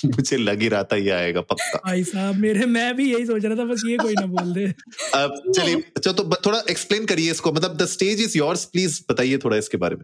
मुझे 0.05 0.37
लग 0.37 0.61
ही 0.61 0.67
रहा 0.67 0.83
था 0.83 0.95
ये 0.95 1.09
आएगा 1.09 1.41
पक्का। 1.41 1.77
भाई 1.85 2.03
साहब 2.03 2.35
मेरे 2.35 2.65
मैं 2.65 2.93
भी 2.95 3.11
यही 3.13 3.25
सोच 3.25 3.45
रहा 3.45 3.55
था 3.55 3.65
बस 3.65 3.83
ये 3.85 3.97
कोई 3.97 4.13
ना 4.13 4.25
बोल 4.25 4.53
दे। 4.53 4.65
अब 5.15 5.51
चलिए 5.55 5.75
अच्छा 5.75 6.11
तो 6.11 6.23
थोड़ा 6.45 6.63
एक्सप्लेन 6.69 7.05
करिए 7.05 7.31
इसको। 7.31 7.51
मतलब 7.51 7.77
the 7.77 7.85
stage 7.85 8.21
is 8.21 8.37
yours 8.37 8.65
please 8.65 9.01
बताइए 9.09 9.37
थोड़ा 9.37 9.57
इसके 9.57 9.77
बारे 9.77 9.95
में। 9.95 10.03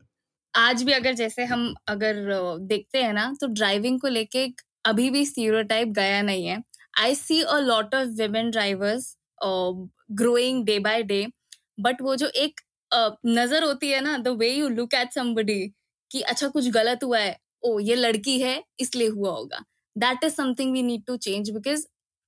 आज 0.53 0.83
भी 0.83 0.91
अगर 0.91 1.13
जैसे 1.13 1.45
हम 1.45 1.73
अगर 1.87 2.23
देखते 2.67 3.01
हैं 3.03 3.13
ना 3.13 3.33
तो 3.41 3.47
ड्राइविंग 3.47 3.99
को 4.01 4.07
लेके 4.07 4.47
अभी 4.85 5.09
भी 5.09 5.25
स्टीरियोटाइप 5.25 5.87
गया 5.87 6.21
नहीं 6.21 6.45
है। 6.45 6.61
I 6.93 7.15
see 7.15 7.41
a 7.41 7.57
lot 7.61 7.95
of 7.95 8.07
women 8.17 8.49
drivers 8.51 9.15
growing 9.41 10.63
day 10.65 10.77
by 10.79 11.03
day 11.03 11.25
but 11.79 12.01
वो 12.01 12.15
जो 12.15 12.27
एक 12.37 12.59
अ, 12.91 13.09
नज़र 13.25 13.63
होती 13.63 13.89
है 13.89 13.99
ना 14.01 14.17
the 14.17 14.27
way 14.39 14.49
you 14.49 14.67
look 14.69 14.93
at 14.93 15.11
somebody 15.13 15.59
कि 16.11 16.21
अच्छा 16.23 16.47
कुछ 16.49 16.67
गलत 16.71 17.03
हुआ 17.03 17.19
है 17.19 17.35
ओ 17.65 17.79
ये 17.79 17.95
लड़की 17.95 18.39
है 18.39 18.61
इसलिए 18.79 19.07
हुआ 19.09 19.31
होगा। 19.31 19.63
That 19.95 20.23
is 20.23 20.33
something 20.33 20.73
we 20.73 20.81
need 20.83 21.03
to 21.07 21.15
change 21.17 21.49
because 21.51 21.85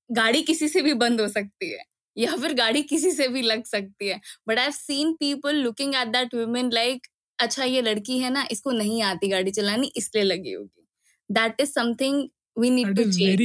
गाड़ी 0.10 0.42
किसी 0.42 0.68
से 0.68 0.82
भी 0.82 0.94
बंद 0.96 1.22
हो 1.22 1.28
सकती 1.28 1.70
है 1.72 1.84
या 2.18 2.36
फिर 2.36 2.54
गाड़ी 2.54 2.82
किसी 2.84 3.12
से 3.12 3.28
भी 3.28 3.42
लग 3.42 3.64
सकती 3.66 4.08
है। 4.08 4.20
But 4.48 4.60
I 4.60 4.72
seen 4.72 5.14
people 5.20 5.56
looking 5.58 5.96
at 5.96 6.08
that 6.08 6.36
women 6.36 6.72
like 6.74 7.08
अच्छा 7.40 7.64
ये 7.64 7.82
लड़की 7.82 8.18
है 8.20 8.30
ना 8.30 8.46
इसको 8.52 8.72
नहीं 8.72 9.02
आती 9.04 9.28
गाड़ी 9.30 9.52
चलानी 9.52 9.92
इसलिए 9.98 10.24
लगी 10.24 10.54
होगी। 10.54 10.88
That 11.30 11.62
is 11.62 11.72
something 11.72 12.28
we 12.58 12.70
need 12.70 12.96
to 12.96 13.04
change 13.04 13.42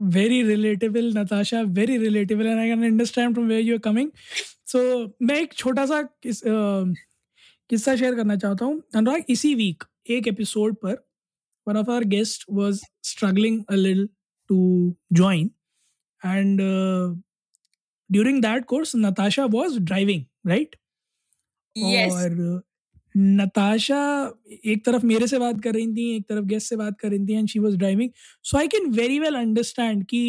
very 0.00 0.42
very 0.42 0.56
relatable 0.56 1.12
natasha 1.12 1.64
very 1.64 1.98
relatable 1.98 2.46
and 2.46 2.60
i 2.60 2.68
can 2.68 2.84
understand 2.84 3.34
from 3.34 3.48
where 3.48 3.60
you're 3.60 3.78
coming. 3.78 4.12
So 4.66 4.80
मैं 5.22 5.36
एक 5.40 5.52
छोटा 5.52 5.86
सा 5.86 6.02
किस, 6.02 6.42
किस्सा 7.70 7.96
शेयर 7.96 8.14
करना 8.14 8.36
चाहता 8.36 8.64
हूँ। 8.64 8.82
अनुराग 8.96 9.24
इसी 9.28 9.54
वीक 9.54 9.84
एक 10.10 10.28
एपिसोड 10.28 10.74
पर 10.74 11.06
one 11.68 11.76
of 11.76 11.90
our 11.90 12.04
guest 12.04 12.44
was 12.50 12.80
struggling 13.02 13.64
a 13.70 13.74
little 13.74 14.08
to 14.48 14.96
join 15.12 15.50
and 16.26 16.60
during 18.12 18.42
that 18.42 18.64
course 18.64 18.92
Natasha 18.96 19.44
was 19.44 19.78
driving 19.78 20.24
right 20.46 20.76
और 21.76 22.62
नताशा 23.18 24.00
एक 24.66 24.84
तरफ़ 24.86 25.04
मेरे 25.06 25.26
से 25.26 25.38
बात 25.38 25.60
कर 25.62 25.74
रही 25.74 25.86
थी 25.94 26.10
एक 26.16 26.24
तरफ़ 26.28 26.44
गेस्ट 26.46 26.68
से 26.68 26.76
बात 26.76 26.98
कर 27.00 27.10
रही 27.10 27.26
थी 27.26 27.34
and 27.34 27.48
she 27.48 27.58
was 27.58 27.76
driving 27.78 28.10
so 28.44 28.58
I 28.58 28.68
can 28.68 28.90
very 28.92 29.18
well 29.18 29.34
understand 29.36 30.04
कि 30.06 30.22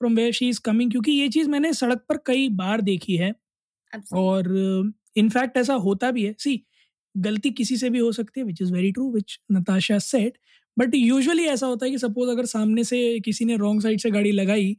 from 0.00 0.14
where 0.16 0.32
she 0.32 0.48
is 0.48 0.60
coming 0.64 0.90
क्योंकि 0.90 1.12
ये 1.12 1.28
चीज़ 1.30 1.48
मैंने 1.50 1.72
सड़क 1.74 2.04
पर 2.08 2.18
कई 2.26 2.48
बार 2.56 2.80
देखी 2.82 3.16
है। 3.16 3.32
Absolutely. 3.92 4.18
और 4.18 4.92
इनफैक्ट 5.16 5.56
ऐसा 5.58 5.74
होता 5.80 6.10
भी 6.12 6.24
है। 6.24 6.34
सी 6.38 6.62
गलती 7.14 7.50
किसी 7.52 7.76
से 7.76 7.90
भी 7.90 7.98
हो 7.98 8.12
सकती 8.12 8.40
है 8.40 8.46
which 8.46 8.62
is 8.62 8.72
very 8.74 8.92
true 8.92 9.10
which 9.12 9.38
Natasha 9.52 9.98
said 10.00 10.38
but 10.76 10.94
usually 10.96 11.44
ऐसा 11.46 11.66
होता 11.66 11.86
है 11.86 11.92
कि 11.92 11.98
सपोज़ 11.98 12.30
अगर 12.30 12.44
सामने 12.46 12.84
से 12.84 13.20
किसी 13.22 13.44
ने 13.44 13.56
रॉन्ग 13.58 13.82
साइड 13.82 14.00
से 14.00 14.10
गाड़ी 14.10 14.32
लगाई 14.32 14.76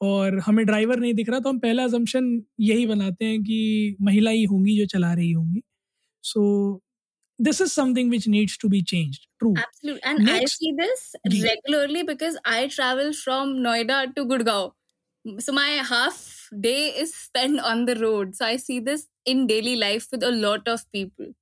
और 0.00 0.38
हमें 0.40 0.64
ड्राइवर 0.66 1.00
नहीं 1.00 1.14
दिख 1.14 1.30
रहा 1.30 1.40
तो 1.40 1.48
हम 1.50 1.58
पहला 1.60 1.84
अजम्पशन 1.84 2.42
यही 2.62 2.86
बनाते 2.86 3.24
हैं 3.24 3.42
कि 3.44 3.96
महिला 4.02 4.30
ही 4.32 4.44
होंगी 4.46 4.78
जो 4.78 4.86
चला 4.88 5.12
रही 5.14 5.32
होंगी। 5.32 5.62
So 6.24 6.42
this 7.38 7.60
is 7.60 7.72
something 7.72 8.10
which 8.10 8.28
needs 8.28 8.58
to 8.62 8.68
be 8.68 8.82
change 8.92 9.18
true 9.38 9.54
Absolutely. 9.64 10.02
And 10.10 10.24
Next, 10.24 10.42
I 10.42 10.46
see 10.54 10.72
this 10.80 11.04
regularly 11.34 12.02
because 12.08 12.38
I 12.54 12.66
travel 12.76 13.12
from 13.18 13.54
Noida 13.66 13.98
to 14.16 14.24
Gurgaon. 14.32 14.72
So 15.44 15.52
my 15.52 15.68
half 15.90 16.18
day 16.66 16.80
is 17.02 17.14
spent 17.14 17.60
on 17.70 17.84
the 17.86 17.94
road. 18.02 18.34
So 18.36 18.46
I 18.46 18.56
see 18.64 18.78
this 18.80 19.06
in 19.26 19.46
daily 19.46 19.76
life 19.76 20.06
with 20.12 20.22
a 20.22 20.34
lot 20.46 20.68
of 20.74 20.84
people. 20.98 21.32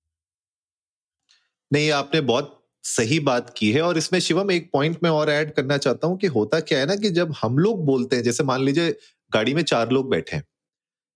नहीं 1.71 1.91
आपने 1.93 2.21
बहुत 2.31 2.53
सही 2.85 3.19
बात 3.29 3.55
की 3.57 3.71
है 3.73 3.81
और 3.83 3.99
इसमें 3.99 4.19
शिवम 4.21 4.51
एक 4.51 4.71
पॉइंट 4.73 4.99
में 5.03 5.09
और 5.11 5.31
ऐड 5.31 5.53
करना 5.55 5.77
चाहता 5.87 6.07
हूँ 6.07 6.19
कि 6.19 6.27
होता 6.35 6.61
क्या 6.71 6.79
है 6.79 6.87
ना 6.87 6.97
कि 6.97 7.11
जब 7.11 7.33
हम 7.43 7.59
लोग 7.59 7.85
बोलते 7.87 8.17
हैं 8.17 8.23
जैसे 8.23 8.45
मान 8.51 8.65
लीजिए 8.65 8.95
गाड़ी 9.33 9.55
में 9.55 9.63
चार 9.63 9.91
लोग 9.93 10.11
बैठे 10.11 10.37
हैं 10.37 10.45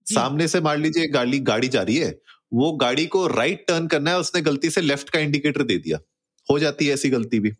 सामने 0.06 0.48
से 0.48 0.60
मान 0.60 0.82
लीजिए 0.82 1.06
गाड़ी 1.18 1.38
गाड़ी 1.50 1.68
जा 1.76 1.82
रही 1.82 1.96
है 1.96 2.10
वो 2.52 2.72
गाड़ी 2.72 3.06
को 3.06 3.26
राइट 3.26 3.64
टर्न 3.68 3.86
करना 3.86 4.10
है 4.10 4.18
उसने 4.18 4.42
गलती 4.42 4.70
से 4.70 4.80
लेफ़्ट 4.80 5.10
का 5.10 5.18
इंडिकेटर 5.18 5.62
दे 5.62 5.78
दिया। 5.78 5.98
हो 6.48 6.58
जाती 6.58 6.86
है 6.86 6.94
ऐसी 6.94 7.10
गलती 7.10 7.40
भी। 7.40 7.52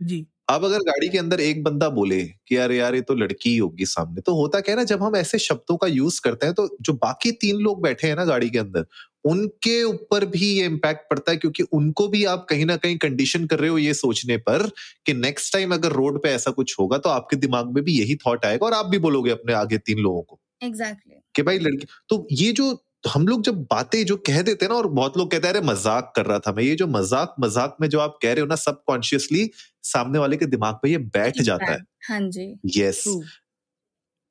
जी। 0.00 0.26
अब 0.48 0.64
अगर 0.64 0.78
गाड़ी 0.78 1.08
के 1.08 1.18
अंदर 1.18 1.40
एक 1.40 1.62
बंदा 1.64 1.88
बोले 1.88 2.22
कि 2.24 2.56
यार 2.56 2.72
यार 2.72 2.94
ये 2.94 3.00
तो 3.00 3.14
लड़की 3.14 3.50
ही 3.50 3.56
होगी 3.58 3.86
सामने 3.86 4.20
तो 4.20 4.34
होता 4.34 4.60
क्या 4.60 4.74
है 4.74 4.78
ना 4.78 4.84
जब 4.84 5.02
हम 5.02 5.16
ऐसे 5.16 5.38
शब्दों 5.38 5.76
का 5.76 5.86
यूज़ 5.86 6.20
करते 6.24 6.46
हैं 6.46 6.54
तो 6.54 6.78
जो 6.80 6.92
बाकी 6.92 7.32
तीन 7.32 7.56
लोग 7.56 7.82
बैठे 7.82 8.06
हैं 8.08 8.16
ना 8.16 8.24
गाड़ी 8.24 8.50
के 8.50 8.58
अंदर 8.58 8.86
उनके 9.24 9.82
ऊपर 9.84 10.26
भी 10.26 10.46
ये 10.52 10.64
इम्पैक्ट 10.66 11.10
पड़ता 11.10 11.32
है 11.32 11.38
क्योंकि 11.38 11.62
उनको 11.62 12.08
भी 12.08 12.24
आप 12.24 12.46
कहीं 12.50 12.66
ना 12.66 12.76
कहीं 12.76 12.98
कंडीशन 12.98 13.46
कर 13.46 13.58
रहे 13.58 13.70
हो 13.70 13.78
ये 13.78 13.94
सोचने 13.94 14.36
पर 14.38 14.70
कि 15.06 15.14
नेक्स्ट 15.14 15.52
टाइम 15.52 15.74
अगर 15.74 15.92
रोड 15.92 16.22
पे 16.22 16.28
ऐसा 16.28 16.50
कुछ 16.50 16.76
होगा 16.80 16.98
तो 16.98 17.10
आपके 17.10 17.36
दिमाग 17.36 17.74
में 17.74 17.84
भी 17.84 17.92
यही 18.00 18.16
थॉट 18.16 18.44
आएगा 18.44 18.66
और 18.66 18.72
आप 18.72 18.86
भी 18.86 18.98
बोलोगे 18.98 19.30
अपने 19.30 19.52
आगे 19.52 19.78
तीन 19.78 19.98
लोगों 19.98 20.22
को। 20.22 20.40
Exactly 20.62 21.14
Exactly. 21.14 21.34
कि 21.36 21.42
भाई 21.42 21.58
लड़की 21.58 21.86
तो 22.08 22.26
ये 22.32 22.52
जो 22.52 22.72
हम 23.04 23.26
लोग 23.28 23.42
जब 23.42 23.62
बातें 23.70 24.04
जो 24.06 24.16
कह 24.26 24.40
देते 24.42 24.64
हैं 24.64 24.70
ना 24.70 24.76
और 24.76 24.86
बहुत 24.88 25.16
लोग 25.18 25.30
कहते 25.30 25.46
हैं 25.46 25.54
अरे 25.54 25.66
मज़ाक 25.66 26.12
कर 26.16 26.26
रहा 26.26 26.38
था 26.38 26.52
मैं। 26.52 26.64
ये 26.64 26.74
जो 26.74 26.86
मज़ाक 26.88 27.34
मज़ाक 27.40 27.76
में 27.80 27.88
जो 27.88 28.00
आप 28.00 28.18
कह 28.22 28.32
रहे 28.32 28.40
हो 28.40 28.46
ना 28.46 28.54
सबकॉन्शियसली 28.56 29.50
सामने 29.84 30.18
वाले 30.18 30.36
के 30.36 30.46
दिमाग 30.46 30.74
पे 30.82 30.90
ये 30.90 30.98
बैठ 30.98 31.40
जाता 31.40 31.72
है। 31.72 31.78
हाँ 32.08 32.20
जी. 32.20 32.54
यस 32.76 33.04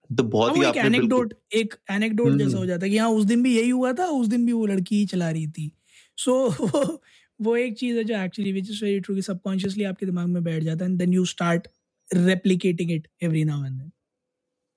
तो 0.09 0.23
बहुत 0.23 0.57
ही 0.57 0.61
एक 0.61 0.67
आपने 0.67 0.81
एनेक्डोट 0.81 1.33
एक 1.53 1.75
एनेक्डोट 1.91 2.27
हम्म। 2.27 2.39
जैसा 2.39 2.57
हो 2.57 2.65
जाता 2.65 2.85
है 2.85 2.89
कि 2.91 2.97
हाँ 2.97 3.09
उस 3.09 3.25
दिन 3.25 3.43
भी 3.43 3.55
यही 3.57 3.69
हुआ 3.69 3.93
था 3.93 4.05
उस 4.11 4.27
दिन 4.27 4.45
भी 4.45 4.51
वो 4.51 4.65
लड़की 4.65 4.95
ही 4.95 5.05
चला 5.05 5.29
रही 5.29 5.47
थी। 5.47 5.71
सो 6.17 6.33
वो 6.49 7.01
वो 7.41 7.55
एक 7.57 7.77
चीज़ 7.77 7.97
है 7.97 8.03
जो 8.03 8.15
actually 8.15 8.51
which 8.51 8.69
is 8.69 8.83
very 8.85 8.99
true 8.99 9.15
कि 9.15 9.21
सबकॉन्शियसली 9.21 9.83
आपके 9.83 10.05
दिमाग 10.05 10.27
में 10.27 10.43
बैठ 10.43 10.63
जाता 10.63 10.85
है 10.85 10.91
and 10.91 10.99
then 10.99 11.13
you 11.13 11.25
start 11.25 11.67
replicating 12.09 12.91
it 12.91 13.07
every 13.23 13.43
now 13.43 13.65
and 13.65 13.77
then 13.77 13.91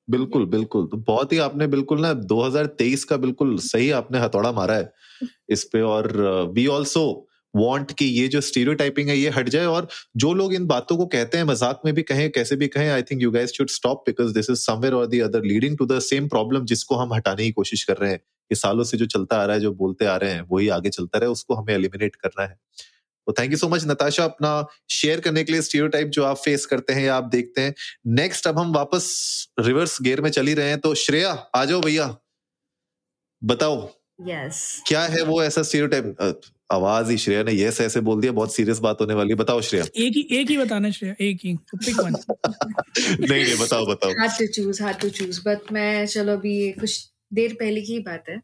बिल्कुल 0.08 0.44
बिल्कुल। 0.46 0.86
तो 0.86 0.96
बहुत 0.98 1.32
ही 1.32 1.38
आपने 1.38 1.66
बिल्कुल 1.66 2.00
ना 2.00 2.12
2023 2.24 3.04
का 3.04 3.16
बिल्कुल 3.16 3.56
सही 3.60 3.90
आपने 3.92 4.18
हथौड़ा 4.18 4.52
मारा 4.52 4.74
है 4.74 4.92
इस 5.50 5.64
पे 5.64 5.80
और 5.84 6.12
वी 6.54 6.66
ऑल्सो 6.68 7.04
वांट 7.54 7.92
कि 7.92 8.04
ये 8.06 8.26
जो 8.28 8.40
स्टीरियोटाइपिंग 8.42 9.08
है 9.08 9.16
ये 9.18 9.30
हट 9.30 9.48
जाए 9.48 9.66
और 9.66 9.88
जो 10.16 10.32
लोग 10.34 10.54
इन 10.54 10.66
बातों 10.66 10.96
को 10.96 11.06
कहते 11.08 11.38
हैं 11.38 11.44
मज़ाक 11.44 11.80
में 11.84 11.94
भी 11.94 12.02
कहें 12.02 12.30
कैसे 12.32 12.56
भी 12.56 12.68
कहें 12.68 12.90
I 12.90 13.02
think 13.02 13.22
you 13.22 13.30
guys 13.30 13.52
should 13.52 13.68
stop 13.70 14.04
because 14.06 14.34
this 14.34 14.50
is 14.50 14.58
somewhere 14.60 14.94
और 14.94 15.06
the 15.06 15.20
other 15.20 15.44
leading 15.44 15.78
to 15.78 15.86
the 15.86 15.98
same 16.02 16.28
problem 16.28 16.64
जिसको 16.66 16.96
हम 16.96 17.14
हटाने 17.14 17.44
की 17.44 17.52
कोशिश 17.52 17.84
कर 17.84 17.96
रहे 17.96 18.10
हैं। 18.10 18.20
कि 18.50 18.54
सालों 18.56 18.84
से 18.84 18.96
जो 18.96 19.06
चलता 19.06 19.36
आ 19.36 19.44
रहा 19.44 19.54
है 19.56 19.60
जो 19.60 19.72
बोलते 19.74 20.06
आ 20.06 20.16
रहे 20.16 20.32
हैं 20.32 20.42
वही 20.50 20.68
आगे 20.70 20.90
चलता 20.90 21.18
रहे 21.18 21.28
उसको 21.30 21.54
हमें 21.54 21.74
एलिमिनेट 21.74 22.16
करना 22.16 22.44
है। 22.44 22.56
तो 23.26 23.32
thank 23.32 23.50
you 23.52 23.56
so 23.58 23.68
much 23.68 23.84
Natasha 23.86 24.24
अपना 24.24 24.50
शेयर 24.90 25.20
करने 25.20 25.44
के 25.44 25.52
लिए 25.52 25.62
स्टीरियोटाइप 25.62 26.08
जो 26.08 26.24
आप 26.24 26.36
फेस 26.36 26.66
करते 26.66 26.92
हैं 26.92 27.04
या 27.04 27.14
आप 27.16 27.24
देखते 27.24 27.60
हैं। 27.60 27.74
नेक्स्ट 28.14 28.46
अब 28.46 28.58
हम 28.58 28.72
वापस 28.74 29.06
रिवर्स 29.60 29.98
गियर 30.02 30.20
में 30.20 30.30
चल 30.30 30.46
ही 30.46 30.54
रहे 30.54 30.68
हैं 30.68 30.78
तो 30.80 30.94
श्रेया 30.94 31.30
आ 31.54 31.64
जाओ 31.64 31.80
भैया। 31.80 32.16
बताओ। 33.42 33.88
यस 34.28 34.82
क्या 34.88 35.02
है 35.02 35.22
वो 35.22 35.42
ऐसा 35.42 35.62
स्टीरियोटाइप 35.62 36.40
आवाज़ 36.72 37.10
ही 37.10 37.16
श्रेया 37.18 37.42
ने 37.42 37.52
यस 37.52 37.80
ऐसे 37.80 38.00
बोल 38.00 38.20
दिया 38.20 38.32
बहुत 38.32 38.54
सीरियस 38.54 38.78
बात 38.78 39.00
होने 39.00 39.14
वाली 39.14 39.30
है। 39.30 39.36
बताओ 39.36 39.60
श्रेया। 39.60 39.84
एक 39.84 40.12
ही 40.16 40.26
एक 40.40 40.50
ही 40.50 40.56
बताना 40.58 40.90
श्रेया 40.90 41.14
एक 41.20 41.40
ही। 41.44 41.54
पिक 41.74 41.98
वन 42.00 42.12
नहीं 43.20 43.44
नहीं 43.44 43.56
बताओ 43.58 43.86
बताओ। 43.86 44.10
Hard 44.10 44.32
to 44.32 44.46
choose 44.46 44.82
hard 44.82 44.98
to 44.98 45.08
choose 45.08 45.40
but 45.46 45.72
मैं 45.72 46.06
चलो 46.06 46.32
अभी 46.32 46.70
कुछ 46.72 46.98
देर 47.32 47.54
पहले 47.54 47.80
की 47.80 47.98
बात 48.00 48.24
है। 48.28 48.38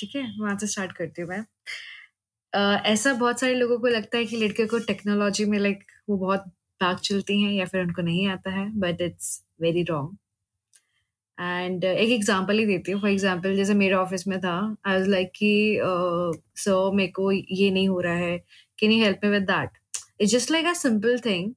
ठीक 0.00 0.16
है? 0.16 0.22
वहाँ 0.40 0.56
से 0.58 0.66
स्टार्ट 0.66 0.92
करती 0.92 1.22
हूँ 1.22 1.28
मैं। 1.30 1.44
अ, 2.56 2.82
ऐसा 2.86 3.12
बहुत 3.14 3.40
सारे 3.40 3.54
लोगों 3.54 3.78
को 3.80 3.86
लगता 3.88 4.18
है 4.18 4.24
कि 4.26 4.36
लड़के 4.36 4.66
को 4.66 4.78
टेक्नोलॉजी 4.86 5.44
में 5.46 5.58
लाइक 5.58 5.84
वो 6.08 6.16
बहुत 6.18 6.44
भाग 6.80 6.98
चलती 7.04 7.40
हैं 7.42 7.52
या 7.52 7.64
फिर 7.66 7.82
उनको 7.82 8.02
नहीं 8.02 8.26
आता 8.28 8.50
है 8.52 8.68
but 8.80 9.00
it's 9.02 9.42
very 9.62 9.82
wrong 9.90 10.16
and 11.38 11.84
एक 11.84 12.10
एग्जांपल 12.12 12.58
ही 12.58 12.64
देती 12.66 12.92
हूँ. 12.92 13.00
फॉर 13.00 13.10
एग्जांपल 13.10 13.56
जैसे 13.56 13.74
मेरे 13.74 13.94
ऑफ़िस 13.94 14.26
में 14.28 14.38
था 14.40 14.52
आई 14.86 14.94
वाज 14.94 15.08
लाइक 15.08 15.30
कि 15.36 15.50
सर 16.58 16.90
मेरे 16.94 17.10
को 17.12 17.30
ये 17.32 17.70
नहीं 17.70 17.88
हो 17.88 18.00
रहा 18.00 18.14
है. 18.16 18.38
Can 18.78 18.92
you 18.92 19.02
help 19.04 19.20
me 19.24 19.30
with 19.30 19.42
that 19.50 19.78
it's 20.20 20.32
just 20.32 20.50
like 20.50 20.66
a 20.66 20.72
simple 20.74 21.18
thing 21.26 21.52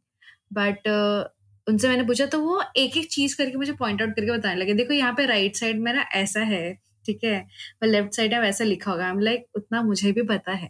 but 0.53 0.87
उनसे 1.67 1.87
मैंने 1.89 2.03
पूछा 2.05 2.25
तो 2.25 2.39
वो 2.41 2.61
एक 2.77 2.97
एक 2.97 3.09
चीज़ 3.11 3.37
करके 3.37 3.57
मुझे 3.57 3.73
पॉइंट 3.75 4.01
आउट 4.01 4.15
करके 4.15 4.31
बताने 4.31 4.55
लगे 4.55 4.73
देखो 4.73 4.93
यहाँ 4.93 5.13
पे 5.17 5.25
राइट 5.27 5.55
साइड 5.55 5.79
में 5.81 5.93
ना 5.93 6.01
ऐसा 6.15 6.41
है 6.45 6.63
ठीक 7.05 7.23
है 7.23 7.47
लेफ़्ट 7.85 8.13
साइड 8.15 8.33
में 8.33 8.39
वैसा 8.41 8.63
लिखा 8.63 8.91
होगा. 8.91 9.07
हम 9.09 9.19
लाइक 9.21 9.45
उतना 9.55 9.81
मुझे 9.83 10.11
भी 10.11 10.21
पता 10.25 10.51
है. 10.53 10.69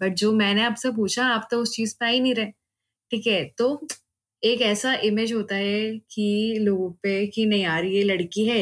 बट 0.00 0.14
जो 0.16 0.32
मैंने 0.34 0.62
आपसे 0.64 0.90
पूछा 0.92 1.26
आप 1.28 1.48
तो 1.50 1.60
उस 1.62 1.74
चीज़ 1.76 1.94
पे 2.00 2.06
आ 2.06 2.08
ही 2.08 2.20
नहीं 2.20 2.34
रहे। 2.34 2.52
ठीक 3.10 3.26
है 3.26 3.44
तो 3.58 3.68
एक 4.42 4.62
ऐसा 4.62 4.94
इमेज 5.04 5.32
होता 5.32 5.54
है 5.56 5.98
कि 6.12 6.58
लोगों 6.62 6.90
पे 7.02 7.26
कि 7.26 7.46
नहीं 7.46 7.62
यार 7.62 7.84
ये 7.86 8.02
लड़की 8.04 8.46
है 8.48 8.60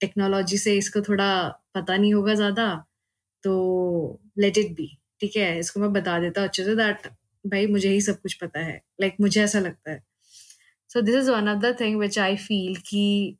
टेक्नोलॉजी 0.00 0.58
से 0.58 0.76
इसको 0.78 1.00
थोड़ा 1.02 1.28
पता 1.74 1.96
नहीं 1.96 2.14
होगा 2.14 2.34
ज़्यादा 2.34 2.68
तो 3.44 3.52
लेट 4.38 4.58
इट 4.58 4.72
बी 4.76 4.86
ठीक 5.20 5.36
है 5.36 5.58
इसको 5.58 5.80
मैं 5.80 5.92
बता 5.92 6.18
देता 6.20 6.44
अच्छे 6.44 6.64
से 6.64 6.74
दैट 6.76 7.06
भाई 7.44 7.66
मुझे 7.68 7.88
ही 7.90 8.00
सब 8.00 8.20
कुछ 8.22 8.34
पता 8.34 8.60
है। 8.60 8.74
लाइक 9.00 9.12
like, 9.12 9.20
मुझे 9.22 9.42
ऐसा 9.44 9.60
लगता 9.60 9.90
है। 9.92 10.02
So 10.90 11.00
this 11.02 11.14
is 11.16 11.30
one 11.30 11.48
of 11.48 11.58
the 11.60 11.76
thing 11.80 11.98
which 12.00 12.18
I 12.18 12.36
feel 12.38 12.76
कि 12.88 13.36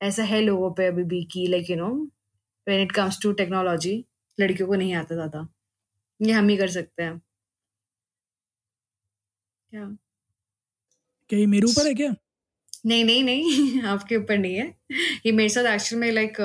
ऐसा 0.00 0.22
है 0.24 0.40
लोगों 0.40 0.70
पे 0.74 0.86
अभी 0.86 1.02
भी 1.04 1.22
कि 1.32 1.46
like 1.48 1.70
you 1.70 1.76
know 1.76 1.88
when 2.66 2.80
it 2.82 2.92
comes 2.92 3.20
to 3.22 3.32
technology 3.34 3.94
लड़कियों 4.38 4.68
को 4.68 4.74
नहीं 4.74 4.94
आता 4.94 5.14
ज़्यादा। 5.14 5.46
ये 6.22 6.32
हम 6.32 6.48
ही 6.48 6.56
कर 6.56 6.68
सकते 6.68 7.02
हैं। 7.02 7.18
क्या? 9.70 9.96
क्या 11.28 11.38
ये 11.38 11.46
मेरे 11.46 11.66
ऊपर 11.66 11.86
है 11.86 11.94
क्या? 11.94 12.14
नहीं 12.86 13.04
नहीं 13.04 13.24
नहीं 13.24 13.82
आपके 13.92 14.16
ऊपर 14.16 14.38
नहीं 14.38 14.54
है। 14.54 14.78
ये 15.26 15.32
मेरे 15.32 15.48
साथ 15.48 15.64
एक्चुअल 15.64 16.00
में 16.00 16.12
लाइक 16.12 16.40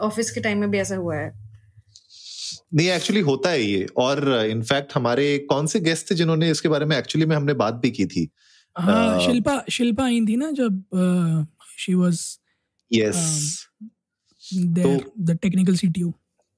ऑफ़िस 0.00 0.30
के 0.30 0.40
टाइम 0.40 0.58
में 0.58 0.70
भी 0.70 0.78
ऐसा 0.78 0.96
हुआ 0.96 1.16
है। 1.16 1.42
नहीं 2.74 2.88
एक्चुअली 2.88 3.20
होता 3.20 3.50
है 3.50 3.62
ये। 3.62 3.86
और 3.96 4.46
इनफैक्ट 4.50 4.92
हमारे 4.94 5.38
कौन 5.38 5.66
से 5.66 5.80
गेस्ट 5.80 6.10
थे 6.10 6.14
जिन्होंने 6.14 6.50
इसके 6.50 6.68
बारे 6.68 6.86
में 6.86 6.96
एक्चुअली 6.98 7.26
में 7.26 7.36
हमने 7.36 7.54
बात 7.54 7.74
भी 7.74 7.90
की 7.90 8.06
थी? 8.06 8.28
हाँ 8.78 9.18
Uh, 9.18 9.26
शिल्पा 9.26 9.64
शिल्पा 9.70 10.04
आई 10.04 10.20
थी 10.20 10.36
ना 10.36 10.50
जब 10.50 10.84
she 11.78 11.94
was 11.94 12.38
yes 12.92 13.68
the 14.54 15.38
technical 15.42 15.76
CTO 15.76 16.12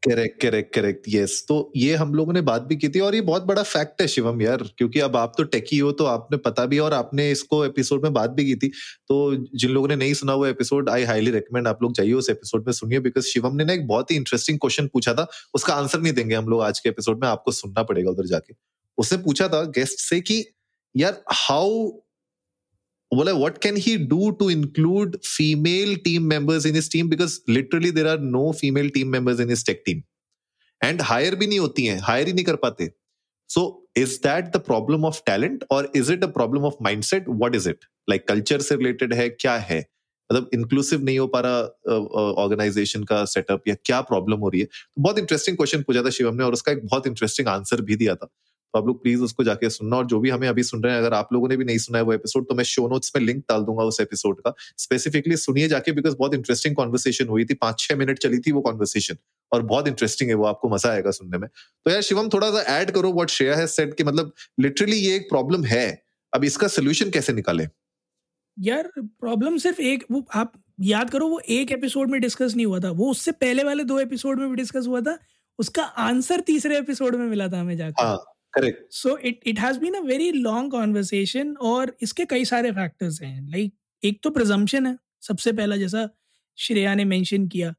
correct 0.05 0.41
correct 0.43 0.75
correct 0.75 1.05
yes 1.09 1.45
तो 1.49 1.73
ये 1.77 1.95
हम 1.95 2.15
लोगों 2.15 2.33
ने 2.33 2.41
बात 2.41 2.63
भी 2.63 2.77
की 2.77 2.89
थी 2.89 3.01
और 3.01 3.15
ये 3.15 3.21
बहुत 3.21 3.43
बड़ा 3.43 3.63
फैक्ट 3.63 4.01
है 4.01 4.07
शिवम 4.09 4.43
यार, 4.43 4.63
क्योंकि 4.79 5.01
अब 5.01 5.17
आप 5.17 5.33
तो 5.39 5.45
टेकी 5.45 5.79
हो 5.79 5.93
तो 5.93 6.05
आपने 6.05 6.37
पता 6.39 6.65
भी 6.67 6.79
और 6.79 6.93
आपने 6.93 7.31
इसको 7.31 7.65
एपिसोड 7.65 8.03
में 8.03 8.13
बात 8.13 8.31
भी 8.31 8.45
की 8.45 8.55
थी। 8.57 8.69
तो 9.09 9.47
जिन 9.55 9.71
लोगों 9.71 9.89
ने 9.89 9.97
नहीं 9.97 10.15
सुना 10.15 10.33
हुआ 10.33 10.49
एपिसोड 10.49 10.91
आई 10.91 11.05
हाईली 11.05 11.31
रिकमेंड 11.31 11.69
आप 11.69 11.83
लोग 11.83 11.95
जाइए 11.95 12.13
उस 12.13 12.31
एपिसोड 12.31 12.67
में 12.67 12.73
सुनिए 12.73 12.99
बिकॉज़ 13.01 13.25
शिवम 13.25 13.57
ने 13.57 13.65
ना 13.65 13.73
एक 13.73 13.87
बहुत 13.87 14.11
ही 14.11 14.17
इंटरेस्टिंग 14.17 14.59
क्वेश्चन 14.59 14.87
पूछा 14.87 15.15
था। 15.15 15.27
उसका 15.55 15.75
आंसर 15.75 16.01
नहीं 16.01 16.13
देंगे 16.13 16.35
हम 16.35 16.49
लोग 16.49 16.63
आज 16.63 16.79
के 16.79 16.89
एपिसोड 16.89 17.21
में, 17.21 17.29
आपको 17.29 17.53
सुनना 17.53 17.83
पड़ेगा 17.83 18.11
उधर 18.11 18.27
जाके। 18.27 18.55
उसने 18.99 19.19
पूछा 19.19 19.49
था 19.49 19.63
गेस्ट 19.63 19.99
से 20.01 20.21
कि, 20.21 20.45
यार 20.97 21.23
हाउ 21.33 21.91
बोला 23.13 23.33
what 23.41 23.61
can 23.61 23.77
he 23.77 23.97
do 23.97 24.33
to 24.41 24.49
include 24.49 25.17
female 25.25 25.95
team 26.07 26.27
members 26.29 26.65
in 26.65 26.75
his 26.75 26.89
team 26.89 27.09
because 27.09 27.41
literally 27.49 27.91
there 27.91 28.09
are 28.09 28.19
no 28.19 28.53
female 28.53 28.91
team 28.91 29.11
members 29.11 29.41
in 29.41 29.49
his 29.49 29.63
tech 29.63 29.85
team 29.85 30.03
and 30.81 31.01
hire 31.01 31.37
भी 31.37 31.47
नहीं 31.47 31.59
होती 31.59 31.87
हैं 31.87 31.99
hire 32.09 32.27
ही 32.27 32.33
नहीं 32.33 32.45
कर 32.45 32.57
पाते 32.65 32.91
so 33.51 33.65
is 34.03 34.19
that 34.21 34.53
the 34.53 34.61
problem 34.61 35.05
of 35.05 35.25
talent 35.25 35.65
or 35.71 35.87
is 35.95 36.09
it 36.11 36.25
a 36.25 36.29
problem 36.29 36.65
of 36.65 36.79
mindset 36.79 37.29
what 37.43 37.55
is 37.55 37.67
it 37.67 37.85
like 38.09 38.27
culture 38.27 38.61
से 38.69 38.77
related 38.77 39.15
है 39.15 39.29
क्या 39.29 39.57
है 39.71 39.85
मतलब 40.33 40.51
इंक्लूसिव 40.55 41.03
नहीं 41.05 41.19
हो 41.19 41.27
पा 41.35 41.41
रहा 41.45 41.95
ऑर्गेनाइजेशन 42.43 43.03
का 43.05 43.25
सेटअप 43.33 43.69
या 43.69 43.75
क्या 43.85 44.01
प्रॉब्लम 44.11 44.39
हो 44.41 44.49
रही 44.49 44.61
है 44.61 44.67
तो 44.67 45.03
बहुत 45.03 45.19
इंटरेस्टिंग 45.19 45.57
क्वेश्चन 45.57 45.83
पूछा 45.83 46.03
था 46.03 46.11
शिवम 46.19 46.35
ने 46.35 46.45
और 46.45 46.53
उसका 46.53 46.73
एक 46.73 46.85
बहुत 46.87 47.07
इंटरेस्टिंग 47.07 47.49
आंसर 47.49 47.81
भी 47.91 47.97
दिया 47.97 48.15
था 48.15 48.29
तो 48.75 48.79
आप 48.79 48.87
लोग 48.87 49.03
प्लीज़ 49.03 49.21
उसको 49.23 49.45
जाके 49.45 49.69
सुनना 49.71 49.97
और 49.97 50.07
जो 50.07 50.19
भी 50.21 50.31
हमें 50.31 50.47
अभी 50.49 50.63
सुन 50.63 50.83
रहे 50.83 50.93
हैं 50.93 51.01
अगर 51.01 51.15
आप 51.15 51.29
लोगों 51.33 51.49
ने 51.49 51.57
भी 51.57 51.65
नहीं 51.65 51.79
सुना 51.79 51.99
है 51.99 52.05
वो 52.05 52.13
एपिसोड 52.13 52.49
तो 52.49 52.55
मैं 52.55 52.65
शो 52.65 52.87
नोट्स 52.89 53.13
में 53.17 53.23
लिंक 53.25 53.43
डाल 53.49 53.63
दूँगा 53.63 53.85
उस 53.85 54.01
एपिसोड 54.01 54.41
का। 54.41 54.53
स्पेसिफिकली 54.79 55.37
सुनिए 55.37 55.69
जाके 55.69 55.93
बिकॉज़ 55.93 56.17
बहुत 56.17 56.35
इंटरेस्टिंग 56.35 56.75
कॉन्वर्सेशन 56.77 57.29
हुई 57.29 57.45
थी। 57.45 57.55
पाँच 57.55 57.79
छह 57.79 57.97
मिनट 57.97 58.19
चली 58.19 58.39
थी 58.39 58.53
वो 58.53 58.61
कॉन्वर्सेशन 58.61 59.17
और 59.53 59.63
बहुत 59.63 59.89
इंटरेस्टिंग 59.89 60.31
है 60.31 60.37
वो 60.37 60.45
आपको 60.45 60.69
मज़ा 60.69 60.91
आएगा 60.91 61.11
सुनने 61.11 61.39
में। 61.39 61.49
तो 61.49 61.91
यार 61.91 62.01
शिवम 62.03 62.29
थोड़ा 62.29 62.51
सा 62.51 62.63
ऐड 62.73 62.91
करो 62.91 63.13
वॉट 63.13 63.31
श्रेया 63.31 63.57
है 63.57 63.67
सेट 63.67 63.95
कि 63.95 64.05
मतलब 64.05 64.33
लिटरली 64.61 64.97
ये 64.97 65.15
एक 65.17 65.29
प्रॉब्लम 65.31 65.65
है। 65.65 65.87
अब 66.33 66.45
इसका 66.45 66.69
सोल्यूशन 66.69 67.11
कैसे 67.11 67.33
निकाले? 67.33 67.69
यार 68.59 68.91
प्रॉब्लम 68.99 69.57
सिर्फ़ 69.59 69.81
एक 69.83 70.05
वो 70.11 70.27
आप 70.35 70.53
याद 70.81 71.11
करो 71.11 71.29
वो 71.29 71.41
एक 71.51 71.73
एपिसोड 71.73 72.11
में 72.11 72.21
डिस्कस 72.21 72.55
नहीं 72.57 72.67
हुआ 72.67 72.81
था। 72.81 72.91
वो 72.91 73.11
उससे 73.11 73.33
पहले 73.33 73.65
वाले 73.65 73.85
दो 73.85 74.01
एपिसोड 74.01 74.41
में 74.41 74.49
भी 74.51 74.57
डिस्कस 74.57 74.87
हुआ 74.87 75.01
था। 75.01 75.19
उसका 75.59 75.83
आंसर 75.83 76.41
तीसरे 76.41 76.79
एपिसोड 76.79 77.15
में 77.15 77.27
मिला 77.27 77.49
था 77.49 77.61
हमें 77.61 77.77
जाकर। 77.77 78.05
हाँ। 78.05 78.34
Correct 78.55 78.93
so 78.93 79.17
it 79.19 79.41
it 79.47 79.59
has 79.61 79.79
been 79.79 79.95
a 79.95 80.01
very 80.01 80.31
long 80.33 80.71
conversation 80.71 81.55
और 81.63 81.97
इसके 82.03 82.25
कई 82.25 82.45
सारे 82.45 82.73
फैक्टर्स 82.73 83.23
हैं। 83.23 83.41
लाइक 83.51 83.65
like, 83.65 83.79
एक 84.03 84.21
तो 84.23 84.31
प्रजम्पशन 84.31 84.87
है। 84.87 84.97
सबसे 85.23 85.53
पहला 85.53 85.77
जैसा 85.77 86.09
श्रेया 86.59 86.95
ने 86.95 87.05
मेंशन 87.05 87.47
किया 87.49 87.75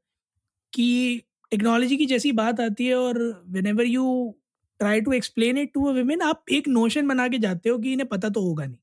कि 0.74 1.22
टेक्नोलॉजी 1.52 1.98
की 1.98 2.06
जैसी 2.06 2.32
बात 2.32 2.60
आती 2.60 2.86
है 2.86 2.96
और 2.96 3.20
whenever 3.68 3.86
you 3.86 4.36
try 4.80 5.02
to 5.02 5.12
explain 5.14 5.58
it 5.58 5.72
to 5.74 5.86
a 5.86 5.92
women 5.92 6.22
आप 6.22 6.44
एक 6.52 6.68
नोशन 6.68 7.08
बना 7.08 7.28
के 7.28 7.38
जाते 7.38 7.70
हो 7.70 7.78
कि 7.78 7.94
इन्हें 7.94 8.08
पता 8.10 8.30
तो 8.30 8.42
होगा 8.42 8.66
नहीं। 8.66 8.78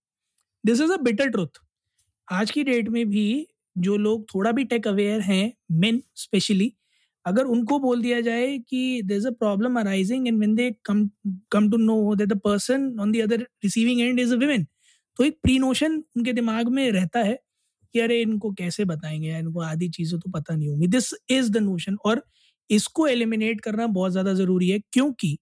This 0.64 0.80
is 0.80 0.92
a 0.92 0.96
bitter 0.96 1.28
truth 1.28 1.60
आज 2.28 2.50
की 2.50 2.64
डेट 2.64 2.88
में 2.88 3.08
भी 3.10 3.48
जो 3.76 3.96
लोग 3.96 4.24
थोड़ा 4.34 4.52
भी 4.52 4.64
टेक 4.64 4.86
अवेयर 4.88 5.20
हैं 5.20 5.52
मेन 5.72 6.02
स्पेशली 6.14 6.72
अगर 7.26 7.44
उनको 7.46 7.78
बोल 7.78 8.02
दिया 8.02 8.20
जाए 8.20 8.58
कि 8.60 9.02
there 9.04 9.16
is 9.18 9.26
a 9.28 9.30
problem 9.30 9.78
arising 9.80 10.28
and 10.28 10.38
when 10.38 10.54
they 10.54 10.70
come 10.84 11.08
come 11.52 11.70
to 11.70 11.76
know 11.78 12.14
that 12.14 12.28
the 12.28 12.38
person 12.40 12.96
on 13.00 13.12
the 13.12 13.20
other 13.22 13.46
receiving 13.64 14.00
end 14.00 14.20
is 14.20 14.34
a 14.34 14.36
women 14.38 14.66
तो 15.18 15.24
एक 15.24 15.38
प्री 15.42 15.58
नोशन 15.58 16.02
उनके 16.16 16.32
दिमाग 16.32 16.68
में 16.70 16.90
रहता 16.92 17.20
है 17.20 17.38
कि 17.94 18.00
अरे 18.00 18.20
इनको 18.22 18.50
कैसे 18.52 18.84
बताएँगे 18.84 19.38
इनको 19.38 19.60
आधी 19.62 19.88
चीज़ें 19.90 20.18
तो 20.20 20.30
पता 20.30 20.54
नहीं 20.56 20.68
होंगी। 20.68 20.86
दिस 20.88 21.10
इज़ 21.30 21.50
द 21.52 21.56
नोशन 21.58 21.96
और 22.06 22.22
इसको 22.70 23.06
एलिमिनेट 23.08 23.60
करना 23.60 23.86
बहुत 23.88 24.12
ज़्यादा 24.12 24.32
ज़रूरी 24.34 24.68
है 24.70 24.78
क्योंकि 24.92 25.36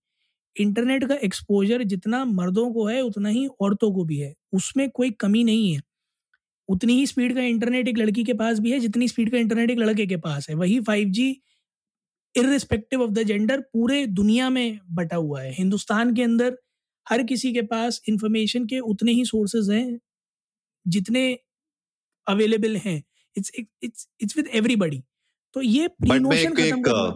इंटरनेट 0.56 1.04
का 1.04 1.14
एक्सपोजर 1.24 1.82
जितना 1.84 2.24
मर्दों 2.26 2.70
को 2.72 2.86
है, 2.86 3.00
उतना 3.02 3.28
ही 3.28 3.46
औरतों 3.60 3.92
को 3.92 4.04
भी 4.04 4.18
है। 4.18 4.34
उसमें 4.52 4.88
कोई 4.90 5.10
कमी 5.20 5.44
नहीं 5.44 5.72
है। 5.74 5.80
उतनी 6.68 6.94
ही 6.94 7.06
स्पीड 7.06 7.34
का 7.34 7.42
इंटरनेट 7.42 7.88
एक 7.88 7.98
लड़की 7.98 8.24
के 8.24 8.34
पास 8.34 8.58
भी 8.60 8.72
है, 8.72 8.78
जितनी 8.80 9.08
स्पीड 9.08 9.30
का 9.32 9.38
इंटरनेट 9.38 9.70
एक 9.70 9.78
लड़के 9.78 10.06
के 10.06 10.16
पास 10.18 10.48
है। 10.50 10.56
वही 10.56 10.80
five 10.82 11.08
G 11.10 11.30
irrespective 12.34 13.02
of 13.02 13.10
the 13.10 13.22
gender 13.24 13.60
पूरे 13.62 14.06
दुनिया 14.08 14.50
में 14.50 14.80
बटा 14.92 15.16
हुआ 15.16 15.42
है। 15.42 15.52
हिंदुस्तान 15.54 16.14
के 16.14 16.22
अंदर 16.22 16.56
हर 17.06 17.22
किसी 17.24 17.52
के 17.52 17.62
पास 17.64 18.00
इंफॉर्मेशन 18.08 18.66
के 18.66 18.78
उतने 18.88 19.12
ही 19.12 19.24
सोर्सेज 19.24 19.70
हैं 19.70 20.00
जितने 20.86 21.22
अवेलेबल 22.26 22.76
हैं। 22.76 23.02
It's 23.36 23.52
it's 23.56 24.06
it's 24.22 24.36
with 24.36 24.48
everybody 24.54 25.02
तो 25.56 25.62
ये 25.62 25.88
प्रीनोशन 25.88 26.54
खत्म 26.54 27.08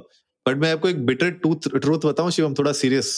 बट 0.46 0.56
मैं 0.56 0.72
आपको 0.72 0.88
एक 0.88 1.04
बिटर 1.06 1.30
ट्रूथ 1.32 1.68
ट्रूथ 1.76 2.06
बताऊँ 2.06 2.30
शिवम 2.30 2.54
थोड़ा 2.54 2.72
सीरियस 2.72 3.12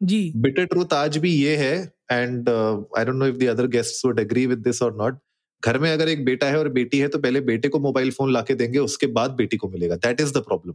जी। 0.00 0.20
बिटर 0.36 0.64
ट्रूथ 0.64 0.92
आज 0.94 1.16
भी 1.18 1.30
ये 1.30 1.56
है 1.56 1.74
and 2.12 2.48
I 2.48 3.04
don't 3.04 3.16
know 3.16 3.26
if 3.26 3.36
the 3.36 3.48
other 3.48 3.66
guests 3.68 4.04
would 4.04 4.20
agree 4.20 4.46
with 4.46 4.58
this 4.58 4.82
और 4.82 4.96
नॉट 4.96 5.18
घर 5.62 5.78
में 5.78 5.90
अगर 5.92 6.08
एक 6.08 6.24
बेटा 6.24 6.46
है 6.46 6.58
और 6.58 6.68
बेटी 6.72 6.98
है 6.98 7.08
तो 7.08 7.18
पहले 7.18 7.40
बेटे 7.48 7.68
को 7.68 7.78
मोबाइल 7.80 8.10
फ़ोन 8.10 8.32
लाके 8.32 8.54
देंगे 8.54 8.78
उसके 8.78 9.06
बाद 9.18 9.30
बेटी 9.36 9.56
को 9.56 9.68
मिलेगा। 9.68 9.96
That 9.96 10.20
is 10.20 10.32
the 10.34 10.42
problem 10.42 10.74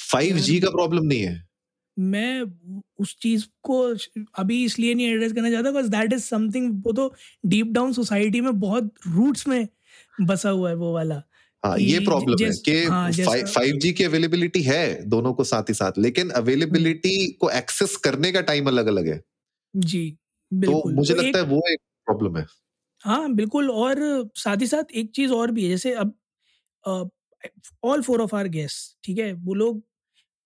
five 0.00 0.38
G 0.38 0.60
का 0.60 0.70
प्रॉब्लम 0.70 1.06
नहीं 1.06 1.22
है। 1.22 1.42
मैं 1.96 2.42
उस 2.98 3.16
चीज़ 3.20 3.46
को 3.62 3.80
अभी 4.34 4.64
इसलिए 4.64 4.94
नहीं 4.94 5.06
एड्रेस 5.06 5.32
करना 5.32 5.50
चाहता 5.50 5.70
बिकॉज़ 5.70 5.90
दैट 5.90 6.12
इज़ 6.12 6.22
समथिंग 6.24 6.82
वो 6.86 6.92
तो 6.92 7.12
डीप 7.46 7.66
डाउन 7.66 7.92
सोसाइटी 7.92 8.40
में 8.40 8.58
बहुत 8.60 8.92
रूट्स 9.06 9.46
में 9.48 9.68
बसा 10.20 10.50
हुआ 10.50 10.68
है 10.68 10.74
वो 10.76 10.92
वाला 10.94 11.22
हाँ 11.64 11.78
ये 11.78 11.98
प्रॉब्लम 11.98 12.44
है 12.44 12.50
कि 12.68 13.24
फाइव 13.26 13.78
जी 13.78 13.92
की 13.92 14.04
अवेलेबिलिटी 14.04 14.62
है 14.62 15.04
दोनों 15.08 15.32
को 15.34 15.44
साथ 15.44 15.68
ही 15.68 15.74
साथ 15.74 15.98
लेकिन 15.98 16.30
अवेलेबिलिटी 16.30 17.32
को 17.32 17.50
एक्सेस 17.50 17.96
करने 17.96 18.32
का 18.32 18.40
टाइम 18.40 18.66
अलग 18.66 18.86
अलग 18.86 19.08
है। 19.08 19.20
जी 19.74 20.10
तो 20.52 20.82
मुझे 20.90 21.14
तो 21.14 21.20
लगता 21.22 21.38
है 21.38 21.44
वो 21.44 21.62
एक 21.72 21.78
प्रॉब्लम 22.06 22.36
है। 22.36 22.46
हाँ 23.02 23.32
बिल्कुल 23.34 23.70
और 23.70 23.98
साथ 24.36 24.56
ही 24.56 24.66
साथ 24.66 24.92
एक 24.94 25.10
चीज़ 25.10 25.32
और 25.32 25.50
भी 25.50 25.64
है 25.64 25.68
जैसे 25.68 25.92
अब 25.94 26.14
all 27.82 28.02
four 28.02 28.20
of 28.20 28.34
our 28.36 28.48
guest 28.48 28.96
ठीक 29.04 29.18
है 29.18 29.32
वो 29.34 29.54
लोग 29.54 29.82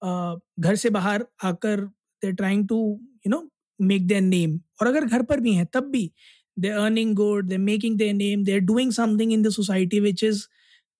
घर 0.02 0.76
से 0.76 0.90
बाहर 0.90 1.24
आकर 1.44 1.80
they 2.22 2.32
trying 2.32 2.68
to 2.68 2.78
you 3.26 3.30
know 3.30 3.48
make 3.80 4.06
their 4.06 4.20
name 4.22 4.58
और 4.80 4.86
अगर 4.86 5.04
घर 5.04 5.22
पर 5.22 5.40
भी 5.40 5.54
हैं, 5.54 5.66
तब 5.66 5.84
भी 5.90 6.10
they 6.58 6.68
earning 6.68 7.14
good 7.16 7.48
they 7.48 7.56
making 7.58 7.96
their 7.98 8.14
name 8.14 8.44
they 8.44 8.52
are 8.52 8.58
doing 8.60 8.92
something 8.92 9.32
in 9.32 9.42
the 9.42 9.48
society 9.50 10.00
which 10.00 10.24
is 10.24 10.44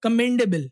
commendable 0.02 0.70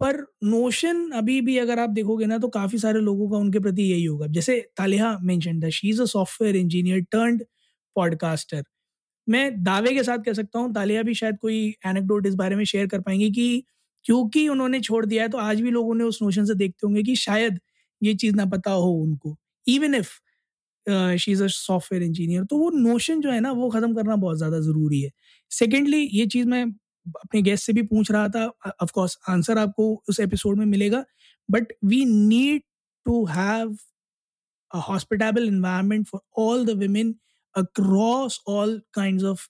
पर 0.00 0.16
नोशन 0.44 1.10
अभी 1.16 1.40
भी 1.40 1.56
अगर 1.58 1.78
आप 1.78 1.90
देखोगे 1.90 2.26
ना 2.26 2.38
तो 2.38 2.48
काफ़ी 2.48 2.78
सारे 2.78 3.00
लोगों 3.00 3.28
का 3.30 3.36
उनके 3.36 3.58
प्रति 3.60 3.82
यही 3.82 4.04
होगा। 4.04 4.26
जैसे 4.26 4.60
Taliha 4.76 5.16
mention 5.22 5.68
she 5.70 5.88
is 5.90 6.02
a 6.02 6.04
software 6.04 6.56
engineer 6.56 7.00
turned 7.12 7.44
podcaster 7.96 8.62
मैं 9.28 9.62
दावे 9.64 9.94
के 9.94 10.02
साथ 10.04 10.18
कह 10.18 10.32
सकता 10.32 10.58
हूँ 10.58 10.72
तालिया 10.74 11.02
भी 11.02 11.14
शायद 11.14 11.38
कोई 11.38 11.58
एनेक्डोट 11.86 12.26
इस 12.26 12.34
बारे 12.34 12.56
में 12.56 12.64
शेयर 12.64 12.86
कर 12.86 13.00
पाएँगी 13.00 13.30
कि 13.30 13.64
क्योंकि 14.04 14.46
उन्होंने 14.48 14.80
छोड़ 14.80 15.04
दिया 15.06 15.22
है 15.22 15.28
तो 15.28 15.38
आज 15.38 15.60
भी 15.60 15.70
लोग 15.70 15.88
उन्हें 15.90 16.08
उस 16.08 16.18
नोशन 16.22 16.44
से 16.46 16.54
देखते 16.54 16.86
होंगे 16.86 17.02
कि 17.02 17.16
शायद 17.16 17.58
ये 18.02 18.14
चीज़ 18.14 18.34
ना 18.36 18.44
पता 18.46 18.70
हो 18.72 18.92
उनको। 18.94 19.36
Even 19.66 19.94
if 19.94 20.10
she 21.20 21.32
is 21.32 21.42
a 21.44 21.46
software 21.48 22.02
engineer 22.04 22.44
तो 22.44 22.58
वो 22.58 22.70
नोशन 22.70 23.20
जो 23.20 23.30
है 23.30 23.40
ना, 23.40 23.52
वो 23.52 23.70
ख़त्म 23.70 23.94
करना 23.94 24.16
बहुत 24.16 24.36
ज़्यादा 24.38 24.60
ज़रूरी 24.60 25.00
है। 25.02 25.10
सेकेंडली 25.50 26.02
ये 26.12 26.26
चीज़ 26.26 26.46
मैं 26.48 26.64
अपने 27.16 27.42
गेस्ट 27.42 27.66
से 27.66 27.72
भी 27.72 27.82
पूछ 27.84 28.10
रहा 28.10 28.28
था 28.28 28.46
ऑफकोर्स 28.82 29.16
आंसर 29.28 29.58
आपको 29.58 29.92
उस 30.08 30.20
एपिसोड 30.20 30.58
में 30.58 30.66
मिलेगा 30.66 31.04
but 31.48 31.72
we 31.84 32.04
need 32.06 32.62
to 33.06 33.24
have 33.26 33.76
a 34.70 34.80
hospitable 34.80 35.46
environment 35.48 36.08
for 36.08 36.18
all 36.32 36.64
the 36.64 36.74
women 36.76 37.12
across 37.54 38.34
all 38.46 38.72
kinds 38.92 39.22
of 39.24 39.44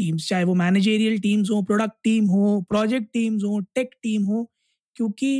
teams 0.00 0.28
चाहे 0.28 0.44
वो 0.44 0.54
मैनेजेरियल 0.56 1.18
टीम्स 1.20 1.50
हो 1.50 1.62
प्रोडक्ट 1.70 1.94
टीम 2.04 2.26
हो 2.28 2.60
प्रोजेक्ट 2.70 3.08
टीम्स 3.12 3.44
हो 3.44 3.58
टेक 3.74 3.94
टीम 4.02 4.24
हो, 4.24 4.50
क्योंकि 4.96 5.32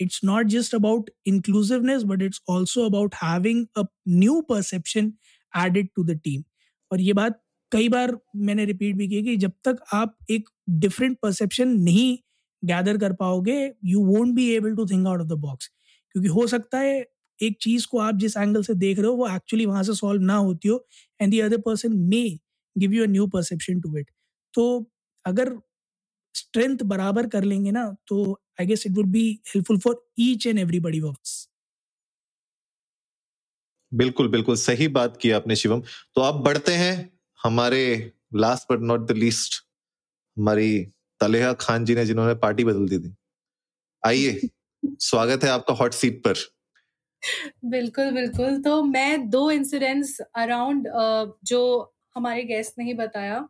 it's 0.00 0.20
not 0.24 0.46
just 0.48 0.74
about 0.74 1.10
inclusiveness 1.26 2.02
but 2.06 2.22
it's 2.22 2.40
also 2.50 2.84
about 2.86 3.14
having 3.22 3.64
a 3.78 3.82
new 4.08 4.40
perception 4.48 5.12
added 5.52 5.88
to 5.96 6.04
the 6.04 6.18
team 6.24 6.42
और 6.90 7.00
ये 7.00 7.12
बात 7.12 7.40
कई 7.72 7.88
बार 7.88 8.16
मैंने 8.48 8.64
रिपीट 8.64 8.96
भी 8.96 9.08
की 9.08 9.22
कि 9.22 9.36
जब 9.36 9.52
तक 9.64 9.76
आप 9.94 10.16
एक 10.30 10.48
डिफरेंट 10.82 11.16
परसेप्शन 11.22 11.68
नहीं 11.80 12.16
गैदर 12.62 12.98
कर 12.98 13.12
पाओगे 13.14 13.58
you 13.84 14.04
won't 14.06 14.34
be 14.34 14.48
able 14.54 14.74
to 14.76 14.86
think 14.86 15.06
out 15.06 15.20
of 15.20 15.28
the 15.28 15.38
box 15.40 15.70
क्योंकि 16.14 16.28
हो 16.28 16.46
सकता 16.46 16.78
है 16.78 17.04
एक 17.38 17.56
चीज़ 17.62 17.86
को 17.90 17.98
आप 17.98 18.16
जिस 18.18 18.36
एंगल 18.36 18.62
से 18.62 18.74
देख 18.74 18.98
रहे 18.98 19.06
हो, 19.06 19.14
वो 19.14 19.28
एक्चुअली 19.28 19.66
वहाँ 19.66 19.82
से 19.82 19.94
सॉल्व 19.94 20.22
ना 20.22 20.36
होती 20.36 20.68
हो 20.68 20.84
and 21.20 21.30
the 21.30 21.40
other 21.40 21.58
person 21.66 21.96
may 22.08 22.22
give 22.78 22.92
you 22.92 23.04
a 23.04 23.06
new 23.06 23.26
perception 23.26 23.80
to 23.80 23.96
it 23.98 24.10
तो 24.54 24.92
अगर 25.24 25.58
स्ट्रेंथ 26.34 26.78
बराबर 26.84 27.26
कर 27.26 27.44
लेंगे 27.44 27.70
ना 27.70 27.96
तो 28.08 28.32
I 28.60 28.66
guess 28.66 28.86
it 28.86 28.92
would 28.92 29.06
be 29.06 29.40
helpful 29.48 29.78
for 29.78 30.06
each 30.18 30.46
and 30.46 30.58
everybody 30.58 31.00
works 31.00 31.48
बिल्कुल 33.92 34.28
बिल्कुल 34.28 34.56
सही 34.56 34.88
बात 34.88 35.16
की 35.16 35.30
आपने 35.30 35.56
शिवम। 35.56 35.80
तो 36.14 36.20
अब 36.20 36.42
बढ़ते 36.44 36.72
हैं 36.72 37.12
हमारे 37.44 38.12
last 38.34 38.72
but 38.72 38.80
not 38.80 39.06
the 39.08 39.12
least 39.12 39.64
हमारी 40.36 40.84
तलेहा 41.20 41.52
खान 41.52 41.84
जी 41.84 41.94
ने 41.94 42.06
जिन्होंने 42.06 42.34
पार्टी 42.34 42.64
बदल 42.64 42.88
दी 42.88 42.98
थी। 42.98 43.14
आइए 44.06 44.40
स्वागत 45.00 45.44
है 45.44 45.50
आपका 45.50 45.74
हॉट 45.74 45.92
सीट 45.92 46.22
पर। 46.24 46.34
बिल्कुल 47.64 48.10
बिल्कुल। 48.10 48.62
तो 48.62 48.82
मैं 48.82 49.30
दो 49.30 49.50
इंसिडेंट्स 49.50 50.20
अराउंड 50.20 50.88
जो 51.44 51.62
हमारे 52.16 52.42
गेस्ट 52.44 52.78
ने 52.78 52.84
ही 52.84 52.94
बताया। 52.94 53.46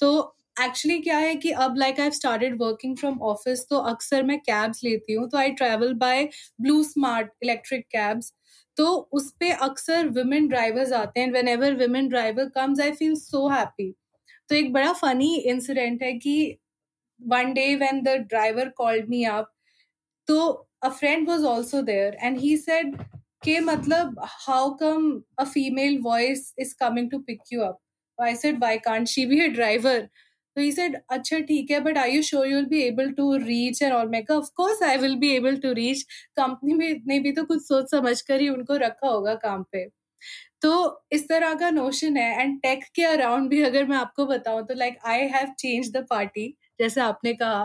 तो 0.00 0.36
एक्चुअली 0.60 0.98
क्या 1.00 1.18
है 1.18 1.34
कि 1.34 1.50
अब 1.64 1.76
like 1.76 2.00
I 2.00 2.10
started 2.10 2.56
working 2.62 2.96
from 2.96 3.18
office 3.24 3.66
तो 3.70 3.78
अक्सर 3.90 4.22
मैं 4.22 4.38
कैब्स 4.40 4.84
लेती 4.84 5.12
हूँ 5.12 5.28
तो 5.28 5.38
I 5.38 5.50
travel 5.52 5.94
by 5.96 6.28
BluSmart 6.84 7.30
electric 7.42 7.86
cabs 7.86 8.32
तो 8.76 8.86
उस 9.12 9.30
पे 9.40 9.50
अक्सर 9.62 10.08
वुमेन 10.08 10.48
ड्राइवर्स 10.48 10.92
आते 10.92 11.20
हैं 11.20 11.30
whenever 11.48 11.74
women 11.76 12.08
driver 12.08 12.48
comes 12.54 12.80
I 12.80 12.92
feel 12.92 13.14
so 13.16 13.48
happy 13.48 13.92
तो 14.48 14.54
एक 14.56 14.72
बड़ा 14.72 14.92
फनी 14.92 15.34
इंसिडेंट 15.50 16.02
है 16.02 16.12
कि 16.18 16.34
one 17.20 17.52
day 17.52 17.74
when 17.74 18.02
the 18.02 18.16
driver 18.28 18.68
called 18.76 19.08
me 19.08 19.24
up 19.24 19.52
तो 20.28 20.40
a 20.82 20.88
friend 20.90 21.28
was 21.28 21.44
also 21.46 21.82
there 21.82 22.16
and 22.22 22.38
he 22.38 22.56
said 22.56 22.96
के 23.44 23.58
मतलब 23.60 24.20
how 24.20 24.70
come 24.74 25.10
a 25.38 25.44
female 25.44 25.98
voice 26.02 26.52
is 26.58 26.74
coming 26.80 27.10
to 27.10 27.18
pick 27.20 27.40
you 27.52 27.60
up 27.62 27.78
said 28.36 28.58
why 28.58 28.78
can't 28.78 29.08
she 29.08 29.26
be 29.26 29.40
a 29.40 29.46
driver 29.46 30.00
तो 30.56 30.60
he 30.60 30.72
said 30.72 30.96
अच्छा 31.10 31.38
ठीक 31.38 31.70
है 31.70 31.80
but 31.80 31.98
I 31.98 32.12
you 32.12 32.22
sure 32.22 32.46
you 32.46 32.56
will 32.56 32.66
be 32.66 32.80
able 32.82 33.12
to 33.12 33.34
reach 33.36 33.82
and 33.82 33.92
all 33.92 34.08
मैं 34.08 34.22
of 34.30 34.50
course 34.56 34.82
I 34.82 34.96
will 34.96 35.16
be 35.16 35.30
able 35.36 35.56
to 35.56 35.72
reach 35.72 36.02
company 36.36 36.74
में 36.74 37.02
ने 37.06 37.18
भी 37.20 37.32
तो 37.32 37.44
कुछ 37.44 37.62
सोच 37.62 37.90
समझ 37.90 38.20
कर 38.22 38.40
ही 38.40 38.48
उनको 38.48 38.76
रखा 38.76 39.08
होगा 39.08 39.34
काम 39.36 39.62
पे 39.72 39.88
तो 40.62 40.72
इस 41.12 41.28
तरह 41.28 41.54
का 41.54 41.70
नोशन 41.70 42.16
है 42.16 42.42
एंड 42.42 42.60
टेक 42.62 42.84
के 42.96 43.04
अराउंड 43.04 43.50
भी 43.50 43.62
अगर 43.62 43.86
मैं 43.86 43.96
आपको 43.96 44.26
बताऊँ 44.26 44.66
तो 44.66 44.74
like 44.74 44.98
I 45.06 45.28
have 45.28 45.54
change 45.58 45.92
the 45.92 46.06
party 46.10 46.48
जैसे 46.80 47.00
आपने 47.00 47.34
कहा। 47.34 47.64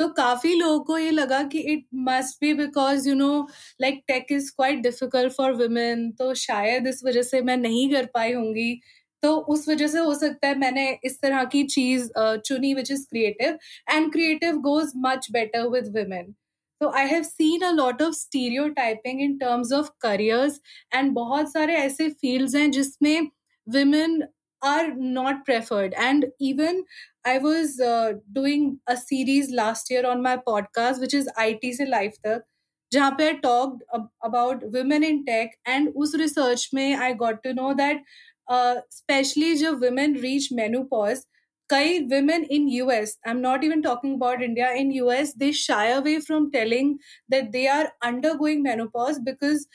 तो 0.00 0.08
काफ़ी 0.08 0.54
लोगों 0.54 0.80
को 0.84 0.98
ये 0.98 1.10
लगा 1.10 1.42
कि 1.44 1.60
it 1.72 1.86
must 1.94 2.40
be 2.40 2.54
because 2.54 3.08
you 3.08 3.14
know 3.14 3.48
like 3.82 4.02
tech 4.08 4.32
is 4.32 4.50
quite 4.56 4.78
difficult 4.82 5.32
for 5.32 5.52
women 5.54 6.10
तो 6.12 6.32
शायद 6.36 6.86
इस 6.86 7.02
वजह 7.06 7.22
से 7.22 7.40
मैं 7.42 7.56
नहीं 7.58 7.90
कर 7.92 8.06
पाई 8.14 8.32
होंगी। 8.32 8.80
तो 9.22 9.34
उस 9.54 9.68
वजह 9.68 9.86
से 9.86 9.98
हो 9.98 10.14
सकता 10.14 10.48
है 10.48 10.58
मैंने 10.58 10.90
इस 11.04 11.20
तरह 11.22 11.44
की 11.54 11.62
चीज़ 11.68 12.10
चुनी 12.18 12.74
which 12.74 12.90
is 12.90 13.06
creative 13.06 13.58
and 13.90 14.12
creative 14.12 14.58
goes 14.60 14.92
much 15.06 15.28
better 15.32 15.68
with 15.68 15.96
women 15.96 16.34
तो 16.80 16.90
I 16.98 17.08
have 17.08 17.22
seen 17.22 17.62
a 17.62 17.70
lot 17.72 18.02
of 18.02 18.14
stereotyping 18.76 19.20
in 19.22 19.36
terms 19.38 19.72
of 19.72 19.90
careers 20.00 20.60
and 20.94 21.12
बहुत 21.12 21.52
सारे 21.52 21.74
ऐसे 21.76 22.08
फील्ड्स 22.10 22.54
हैं 22.54 22.70
जिसमें 22.70 23.30
women 23.66 24.22
are 24.62 24.94
not 24.94 25.44
preferred. 25.44 25.94
And 25.96 26.26
even 26.40 26.84
i 27.24 27.38
was 27.38 27.78
uh, 27.80 28.12
doing 28.32 28.78
a 28.86 28.96
series 28.96 29.50
last 29.50 29.90
year 29.90 30.06
on 30.06 30.22
my 30.22 30.36
podcast 30.38 31.00
which 31.00 31.14
is 31.14 31.28
it 31.38 31.66
se 31.72 31.86
life 31.88 32.22
tak 32.22 32.46
जहाँ 32.92 33.10
पे 33.18 33.24
I 33.24 33.32
talked 33.32 33.82
about 34.24 34.62
women 34.74 35.04
in 35.04 35.22
tech 35.24 35.50
and 35.68 35.88
उस 35.96 36.14
research 36.14 36.70
में 36.74 36.94
I 36.94 37.12
got 37.14 37.42
to 37.42 37.52
know 37.52 37.72
that 37.74 38.02
specially 38.48 39.54
जब 39.54 39.84
women 39.84 40.16
reach 40.18 40.48
menopause 40.52 41.24
कई 41.70 41.98
women 42.04 42.44
in 42.50 42.68
U 42.68 42.90
S 42.90 43.18
I 43.26 43.30
am 43.30 43.38
not 43.38 43.64
even 43.64 43.82
talking 43.82 44.14
about 44.14 44.42
India 44.42 44.70
in 44.74 44.92
U 44.92 45.10
S 45.10 45.36
they 45.38 45.52
shy 45.56 45.92
away 45.92 46.18
from 46.20 46.48
telling 46.50 46.94
that 47.30 47.50
they 47.50 47.66
are 47.68 47.92
undergoing 48.36 48.62
menopause 48.62 49.18
because 49.24 49.66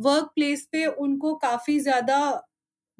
workplace 0.34 0.66
पे 0.72 0.84
उनको 0.86 1.34
काफ़ी 1.38 1.78
ज़्यादा 1.80 2.20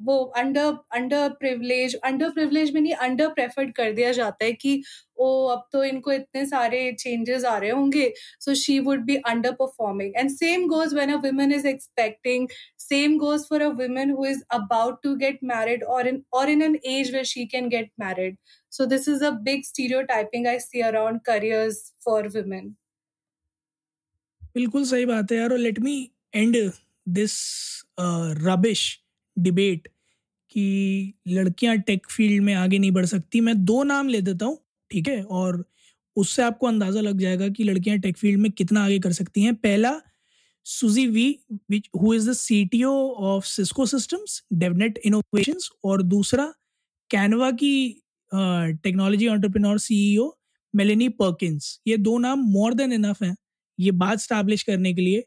वो 0.01 0.17
under 0.37 0.73
under 0.93 1.29
privilege 1.39 1.95
under 2.05 2.29
privilege 2.29 2.73
में 2.73 2.81
नहीं 2.81 2.93
under 2.93 3.27
preferred 3.29 3.73
कर 3.75 3.91
दिया 3.91 4.11
जाता 4.11 4.45
है 4.45 4.53
कि, 4.53 4.81
ओ, 5.17 5.45
अब 5.47 5.67
तो 5.71 5.83
इनको 5.83 6.11
इतने 6.11 6.45
सारे 6.45 6.91
चेंजेस 6.99 7.45
आ 7.45 7.57
रहे 7.57 7.69
होंगे। 7.69 8.11
So 8.39 8.53
she 8.55 8.79
would 8.79 9.03
be 9.05 9.15
underperforming 9.51 10.13
and 10.17 10.29
same 10.31 10.67
goes 10.67 10.93
when 10.93 11.13
a 11.13 11.17
woman 11.25 11.51
is 11.53 11.67
expecting 11.67 12.47
same 12.79 13.17
goes 13.17 13.45
for 13.49 13.61
a 13.61 13.67
woman 13.81 14.11
who 14.11 14.25
is 14.25 14.41
about 14.51 15.01
to 15.03 15.15
get 15.15 15.39
married 15.43 15.83
और 15.83 16.07
इन 16.07 16.23
और 16.33 16.49
in 16.49 16.61
an 16.61 16.79
age 16.85 17.11
where 17.13 17.25
she 17.25 17.45
can 17.45 17.69
get 17.69 17.91
married 17.99 18.37
so 18.71 18.85
this 18.85 19.07
is 19.07 19.23
a 19.27 19.29
big 19.45 19.65
stereotyping 19.67 20.45
i 20.47 20.57
see 20.57 20.81
around 20.81 21.21
careers 21.29 21.79
for 22.05 22.19
women. 22.35 22.69
बिल्कुल 24.55 24.85
सही 24.85 25.05
बात 25.05 25.31
है 25.31 25.37
यार। 25.37 25.51
और 25.51 25.57
let 25.57 25.79
me 25.79 25.95
end 26.35 26.55
this 27.07 27.33
rubbish 28.45 29.00
debate 29.37 29.87
कि 30.51 31.13
लड़कियाँ 31.29 31.77
टेक 31.79 32.07
फ़ील्ड 32.11 32.43
में 32.43 32.53
आगे 32.55 32.79
नहीं 32.79 32.91
बढ़ 32.91 33.05
सकती। 33.07 33.41
मैं 33.41 33.63
दो 33.65 33.83
नाम 33.85 34.09
ले 34.09 34.21
देता 34.21 34.45
हूँ, 34.45 34.57
ठीक 34.91 35.07
है? 35.09 35.21
और 35.23 35.63
उससे 36.17 36.43
आपको 36.43 36.67
अंदाज़ा 36.67 37.01
लग 37.01 37.19
जाएगा 37.19 37.47
कि 37.49 37.63
लड़कियाँ 37.63 37.97
टेक 37.99 38.17
फ़ील्ड 38.17 38.39
में 38.41 38.51
कितना 38.53 38.83
आगे 38.85 38.99
कर 38.99 39.11
सकती 39.13 39.43
हैं। 39.43 39.55
पहला, 39.57 39.99
Susie 40.65 41.05
Wee, 41.07 41.29
which 41.71 41.89
who 42.01 42.13
is 42.13 42.29
the 42.29 42.33
C 42.35 42.63
T 42.65 42.83
O 42.85 42.93
of 43.27 43.45
Cisco 43.47 43.85
Systems 43.87 44.41
DevNet 44.55 44.99
innovations 45.05 45.69
और 45.85 46.01
दूसरा, 46.05 46.45
कैनवा 47.11 47.51
की 47.53 47.73
technology 48.31 49.27
entrepreneur 49.27 49.79
CEO 49.79 50.31
Melanie 50.73 51.07
Perkins 51.11 51.79
ये 51.87 51.97
दो 51.99 52.17
नाम 52.19 52.39
मोर 52.51 52.73
देन 52.73 52.93
इनफ 52.93 53.23
हैं, 53.23 53.35
ये 53.79 53.91
बात 53.93 54.19
स्टैब्लिश 54.19 54.63
करने 54.63 54.93
के 54.93 55.01
लिए। 55.01 55.23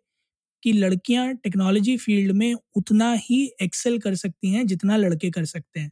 कि 0.65 0.73
लड़कियाँ 0.73 1.35
टेक्नोलॉजी 1.35 1.97
फ़ील्ड 1.99 2.33
में 2.37 2.55
उतना 2.77 3.13
ही 3.23 3.45
एक्सेल 3.63 3.99
कर 4.01 4.15
सकती 4.17 4.53
हैं 4.53 4.67
जितना 4.67 4.97
लड़के 4.97 5.31
कर 5.31 5.45
सकते 5.47 5.81
हैं। 5.81 5.91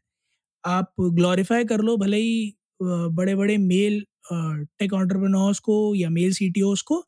आप 0.64 0.94
ग्लोरीफाई 1.00 1.64
कर 1.64 1.80
लो 1.80 1.96
भले 1.98 2.18
ही 2.18 2.54
बड़े 2.82 3.36
बड़े 3.36 3.58
मेल 3.58 4.04
टेक 4.34 4.94
ऑन्टरप्रनोर्स 4.94 5.58
को 5.60 5.94
या 5.96 6.10
मेल 6.10 6.32
सी 6.32 6.50
को 6.84 7.04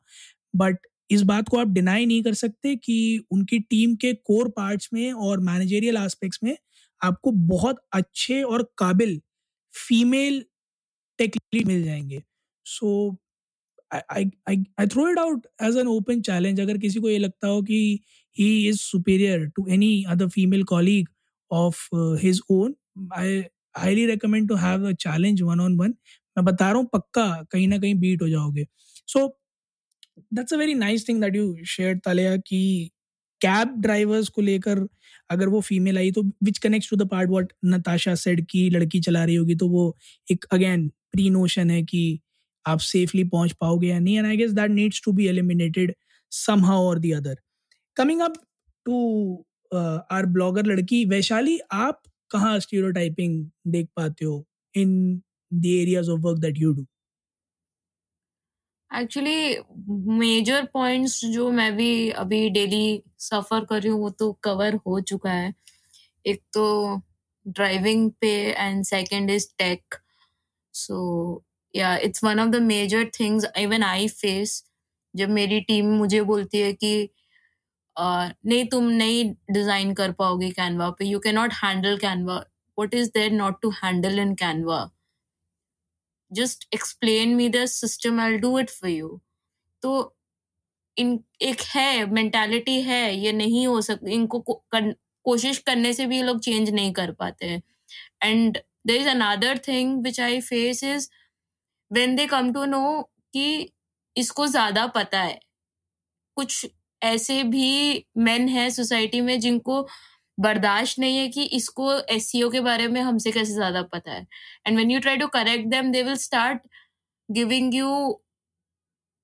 बट 0.55 0.77
इस 1.09 1.21
बात 1.23 1.49
को 1.49 1.59
आप 1.59 1.67
डिनाई 1.69 2.05
नहीं 2.05 2.23
कर 2.23 2.33
सकते 2.33 2.75
कि 2.77 2.97
उनकी 3.31 3.59
टीम 3.61 3.95
के 3.95 4.13
कोर 4.13 4.49
पार्ट्स 4.49 4.89
में 4.93 5.11
और 5.13 5.39
मैनेजेरियल 5.41 5.97
एस्पेक्ट्स 5.97 6.39
में 6.43 6.57
आपको 7.01 7.31
बहुत 7.31 7.77
अच्छे 7.93 8.43
और 8.43 8.63
काबिल 8.77 9.21
फीमेल 9.73 10.43
टेक 11.19 11.35
मिल 11.67 11.83
जाएँगे। 11.85 12.23
So 12.65 13.11
I 13.11 13.24
I 14.11 14.87
throw 14.87 15.09
it 15.09 15.19
out 15.19 15.47
as 15.63 15.77
an 15.77 15.87
open 15.87 16.21
challenge 16.21 16.59
अगर 16.61 16.77
किसी 16.77 16.99
को 16.99 17.09
ये 17.09 17.17
लगता 17.19 17.47
हो 17.47 17.61
कि 17.61 17.79
he 18.37 18.47
is 18.69 18.77
superior 18.79 19.45
to 19.55 19.67
any 19.71 19.93
other 20.09 20.27
female 20.29 20.63
colleague 20.73 21.07
of 21.51 21.87
his 22.23 22.41
own 22.51 22.75
I 23.17 23.41
highly 23.77 24.05
recommend 24.05 24.47
to 24.49 24.55
have 24.55 24.87
a 24.89 24.91
challenge 24.99 25.41
one 25.41 25.59
on 25.61 25.77
one 25.79 25.93
मैं 26.37 26.45
बता 26.45 26.67
रहा 26.69 26.77
हूँ, 26.77 26.87
पक्का 26.93 27.25
कहीं 27.51 27.67
ना 27.67 27.77
कहीं 27.79 27.95
बीट 27.95 28.21
हो 28.21 28.29
जाओगे। 28.29 28.65
So 29.07 29.27
that's 30.33 30.53
a 30.53 30.57
very 30.57 30.73
nice 30.73 31.07
thing 31.09 31.21
that 31.21 31.35
you 31.35 31.55
share 31.67 31.97
Talia 32.05 32.35
कि 32.37 32.91
कैब 33.41 33.75
ड्राइवर्स 33.81 34.29
को 34.29 34.41
लेकर 34.41 34.79
अगर 35.29 35.47
वो 35.49 35.61
फीमेल 35.61 35.97
आई 35.97 36.11
तो 36.11 36.23
which 36.43 36.57
connect 36.57 36.89
to 36.89 36.95
the 36.97 37.07
part 37.09 37.29
what 37.29 37.53
Natasha 37.65 38.15
said 38.15 38.45
की 38.49 38.69
लड़की 38.69 38.99
चला 38.99 39.23
रही 39.25 39.35
होगी 39.35 39.55
तो 39.55 39.67
वो 39.69 39.95
एक 40.31 40.45
अगेन 40.51 40.87
प्री 41.11 41.29
नोशन 41.29 41.69
है 41.71 41.81
कि 41.83 42.03
आप 42.67 42.79
सेफली 42.79 43.23
पहुँच 43.23 43.51
पाओगे 43.61 43.87
या 43.87 43.99
नहीं 43.99 44.17
and 44.17 44.27
I 44.27 44.37
guess 44.37 44.51
that 44.51 44.71
needs 44.71 45.01
to 45.05 45.11
be 45.11 45.27
eliminated 45.27 45.93
somehow 46.31 46.87
और 46.87 46.99
the 46.99 47.13
other 47.15 47.37
coming 47.97 48.21
up 48.21 48.33
to 48.85 49.45
our 50.11 50.25
blogger 50.25 50.65
लड़की 50.65 51.03
वैशाली 51.05 51.59
आप 51.73 52.01
कहाँ 52.31 52.59
स्टीरियोटाइपिंग 52.59 53.45
देख 53.67 53.87
पाते 53.95 54.25
हो 54.25 54.45
in 54.73 55.21
the 55.51 55.65
areas 55.65 56.09
of 56.11 56.21
work 56.21 56.39
that 56.39 56.57
you 56.57 56.73
do 56.73 56.85
actually 58.91 59.57
major 60.17 60.65
points 60.73 61.19
जो 61.25 61.49
मैं 61.51 61.75
भी 61.77 62.09
अभी 62.21 62.49
डेली 62.49 63.01
सफ़र 63.19 63.65
कर 63.65 63.81
रही 63.81 63.91
हूँ, 63.91 63.99
वो 64.01 64.09
तो 64.09 64.31
कवर 64.43 64.75
हो 64.87 64.99
चुका 65.01 65.31
है। 65.31 65.53
एक 66.25 66.41
तो 66.53 67.01
ड्राइविंग 67.45 68.11
पे 68.21 68.29
and 68.51 68.83
second 68.85 69.31
is 69.31 69.47
tech 69.57 69.95
so 70.73 71.43
yeah 71.75 71.95
it's 71.97 72.23
one 72.23 72.39
of 72.39 72.49
the 72.49 72.61
major 72.61 73.05
things 73.19 73.45
even 73.57 73.83
I 73.83 74.07
face 74.07 74.63
जब 75.13 75.29
मेरी 75.29 75.59
टीम 75.61 75.93
मुझे 75.97 76.21
बोलती 76.21 76.59
है 76.59 76.73
कि 76.73 77.09
uh, 77.95 78.29
नहीं 78.45 78.65
तुम 78.67 78.89
नहीं 78.91 79.23
डिज़ाइन 79.51 79.93
कर 79.93 80.11
पाओगे 80.11 80.49
कैनवा 80.51 80.89
पे। 80.89 81.05
You 81.05 81.19
can 81.19 81.35
not 81.35 81.53
handle 81.53 81.97
Canva 81.97 82.43
what 82.77 82.93
is 82.93 83.09
there 83.09 83.31
not 83.31 83.61
to 83.61 83.69
handle 83.83 84.19
in 84.19 84.33
Canva 84.35 84.89
just 86.31 86.67
explain 86.73 87.35
me 87.35 87.49
the 87.49 87.65
system 87.65 88.19
I 88.19 88.37
do 88.37 88.57
it 88.59 88.69
for 88.69 88.89
you 88.89 89.19
तो 89.83 89.93
इन 90.97 91.19
एक 91.41 91.61
है 91.61 92.05
मेंटालिटी 92.11 92.81
है 92.81 93.15
ये 93.15 93.31
नहीं 93.31 93.65
हो 93.67 93.81
सकती 93.81 94.11
इनको 94.11 94.39
को, 94.39 94.53
कर, 94.53 94.91
कोशिश 95.25 95.57
करने 95.57 95.93
से 95.93 96.05
भी 96.05 96.17
ये 96.17 96.23
लोग 96.23 96.39
चेंज 96.39 96.69
नहीं 96.69 96.93
कर 96.93 97.11
पाते 97.11 97.61
and 98.23 98.57
there 98.87 99.01
is 99.01 99.07
another 99.09 99.57
thing 99.57 100.03
which 100.03 100.19
I 100.19 100.41
face 100.41 100.83
is 100.83 101.09
when 101.91 102.15
they 102.15 102.25
come 102.27 102.51
to 102.53 102.65
know 102.65 103.01
कि 103.33 103.69
इसको 104.15 104.47
ज़्यादा 104.47 104.85
पता 104.87 105.21
है। 105.21 105.39
कुछ 106.37 106.65
ऐसे 107.01 107.41
भी 107.45 108.05
मेन 108.19 108.47
है 108.49 108.69
सोसाइटी 108.71 109.21
में 109.21 109.39
जिनको 109.39 109.81
बर्दाश्त 110.37 110.99
नहीं 110.99 111.17
है 111.17 111.27
कि 111.29 111.43
इसको 111.57 111.91
एस 112.13 112.31
e 112.35 112.51
के 112.51 112.59
बारे 112.61 112.87
में 112.87 113.01
हमसे 113.01 113.31
कैसे 113.31 113.53
ज़्यादा 113.53 113.81
पता 113.93 114.11
है। 114.11 114.25
And 114.67 114.77
when 114.77 114.91
you 114.91 114.99
try 114.99 115.17
to 115.17 115.27
correct 115.29 115.67
them 115.69 115.91
they 115.91 116.03
will 116.03 116.15
start 116.19 116.61
giving 117.29 117.75
you 117.75 117.91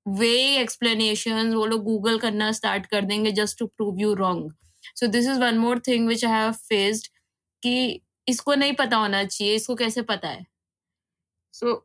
way 0.06 0.32
explanation 0.60 1.54
वो 1.56 1.66
लोग 1.66 1.84
गूगल 1.84 2.18
करना 2.20 2.52
स्टार्ट 2.52 2.86
कर 2.86 3.06
देंगे 3.06 3.32
just 3.34 3.60
to 3.60 3.68
prove 3.68 4.00
you 4.00 4.14
wrong 4.16 4.52
so 4.96 5.08
this 5.08 5.28
is 5.30 5.40
one 5.40 5.58
more 5.58 5.80
thing 5.88 6.08
which 6.08 6.26
I 6.26 6.32
have 6.32 6.52
faced 6.70 7.08
कि 7.64 8.02
इसको 8.28 8.56
नहीं 8.56 8.74
पता 8.76 8.98
होना 8.98 9.24
चाहिए, 9.26 9.56
इसको 9.56 9.76
कैसे 9.76 10.02
पता 10.04 10.28
है? 10.28 10.46
सो 11.54 11.76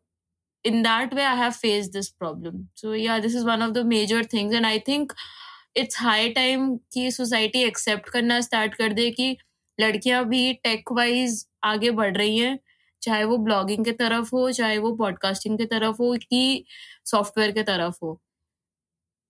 in 0.67 0.83
that 0.85 1.15
way, 1.15 1.25
i 1.25 1.35
have 1.37 1.57
faced 1.57 1.93
this 1.93 2.11
problem. 2.11 2.69
So, 2.75 2.93
yeah, 2.93 3.21
this 3.21 3.35
is 3.35 3.45
one 3.45 3.63
of 3.63 3.75
the 3.75 3.85
major 3.85 4.23
things. 4.25 4.55
And 4.55 4.67
i 4.67 4.79
think 4.79 5.13
it's 5.77 5.97
high 5.97 6.33
time 6.33 6.69
कि 6.95 7.11
society 7.13 7.65
accept 7.65 8.11
करना 8.11 8.39
start 8.41 8.75
कर 8.75 8.93
दे 8.93 9.11
कि 9.11 9.37
लड़कियाँ 9.79 10.25
भी 10.29 10.53
टेक 10.65 10.93
वाइज 10.93 11.47
आगे 11.65 11.91
बढ़ 11.91 12.17
रही 12.17 12.39
हैं, 12.39 12.59
चाहे 13.03 13.25
वो 13.25 13.37
ब्लॉगिंग 13.39 13.85
के 13.85 13.93
तरफ़ 13.93 14.31
हो, 14.35 14.51
चाहे 14.53 14.79
वो 14.79 14.93
पॉडकास्टिंग 14.97 15.59
के 15.59 15.67
तरफ़ 15.67 15.97
हो, 16.03 16.17
कि 16.17 16.65
सॉफ्टवेयर 17.07 17.53
के 17.53 17.63
तरफ़ 17.63 17.99
हो। 18.03 18.21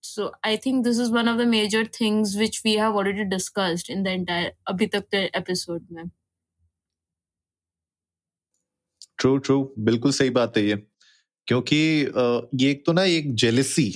So 0.03 0.31
I 0.45 0.57
think 0.57 0.83
this 0.83 0.99
is 0.99 1.11
one 1.13 1.29
of 1.29 1.37
the 1.37 1.47
major 1.47 1.87
things 2.01 2.35
which 2.37 2.61
we 2.65 2.73
have 2.75 2.97
already 2.97 3.23
discussed 3.35 3.89
in 3.91 4.03
the 4.03 4.07
entire 4.07 4.53
अभी 4.67 4.87
तक 4.87 5.07
के 5.15 5.23
एपिसोड 5.39 5.87
में। 5.91 6.03
ट्रू 9.19 9.37
ट्रू 9.37 9.57
बिल्कुल 9.79 10.11
सही 10.11 10.29
बात 10.29 10.57
है 10.57 10.63
ये। 10.63 10.75
क्योंकि 11.47 11.77
ये 12.55 12.69
एक 12.71 12.85
तो 12.85 12.93
ना 12.93 13.03
एक 13.03 13.33
जेलिसी 13.35 13.93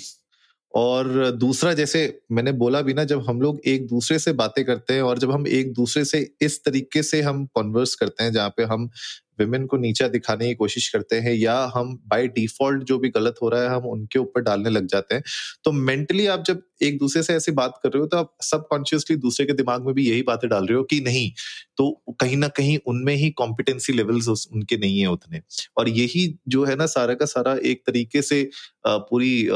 और 0.74 1.32
दूसरा 1.32 1.74
जैसे 1.74 2.02
मैंने 2.32 2.52
बोला 2.52 2.82
भी 2.82 2.94
ना, 2.94 3.04
जब 3.04 3.26
हम 3.30 3.42
लोग 3.42 3.60
एक 3.68 3.88
दूसरे 3.88 4.20
से 4.20 4.34
बातें 4.34 4.64
करते 4.66 4.94
हैं 4.94 5.02
और 5.02 5.20
जब 5.20 5.32
हम 5.32 5.48
एक 5.48 5.74
दूसरे 5.74 6.06
से 6.06 6.20
इस 6.42 6.60
तरीके 6.66 7.04
से 7.04 7.22
हम 7.22 7.46
कॉन्वर्स 7.56 7.96
करते 7.96 8.24
हैं, 8.24 8.32
जहाँ 8.34 8.50
पे 8.50 8.64
हम 8.64 8.90
विमेन 9.40 9.66
को 9.68 9.78
नीचा 9.78 10.08
दिखाने 10.10 10.48
की 10.48 10.56
कोशिश 10.56 10.88
करते 10.90 11.16
हैं 11.18 11.34
या 11.36 11.56
हम 11.76 11.94
बाय 12.08 12.28
डिफ़ॉल्ट 12.30 12.84
जो 12.86 12.98
भी 13.00 13.10
गलत 13.12 13.36
हो 13.42 13.50
रहा 13.50 13.62
है, 13.62 13.70
हम 13.70 13.86
उनके 13.88 14.20
ऊपर 14.20 14.42
डालने 14.44 14.70
लग 14.70 14.88
जाते 14.88 15.16
हैं। 15.16 15.24
तो 15.66 15.72
मेंटली 15.74 16.26
आप 16.28 16.44
जब 16.48 16.62
एक 16.84 16.98
दूसरे 17.00 17.22
से 17.24 17.34
ऐसी 17.36 17.52
बात 17.54 17.80
कर 17.84 17.90
रहे 17.90 18.02
हो 18.02 18.08
तो 18.08 18.18
आप 18.18 18.34
सबकॉन्शियसली 18.44 19.16
दूसरे 19.18 19.46
के 19.46 19.54
दिमाग 19.54 19.86
में 19.86 19.94
भी 19.96 20.10
यही 20.10 20.22
बातें 20.24 20.50
डाल 20.50 20.66
रहे 20.66 20.78
हो 20.78 20.84
कि 20.86 21.00
नहीं 21.02 21.30
तो 21.78 21.90
कहीं 22.22 22.38
ना 22.38 22.48
कहीं 22.50 22.78
उनमें 22.88 23.14
ही 23.16 23.30
कॉम्पिटेंसी 23.34 23.94
लेवल्स 23.94 24.28
उनके 24.54 24.78
नहीं 24.78 25.00
है 25.00 25.08
उतने। 25.08 25.42
और 25.78 25.90
यही 25.90 26.28
जो 26.48 26.64
है 26.66 26.76
ना, 26.76 26.86
सारा 26.88 27.14
का 27.14 27.26
सारा 27.28 27.56
एक 27.66 27.84
तरीके 27.88 28.22
से 28.22 28.50
पूरी 28.88 29.48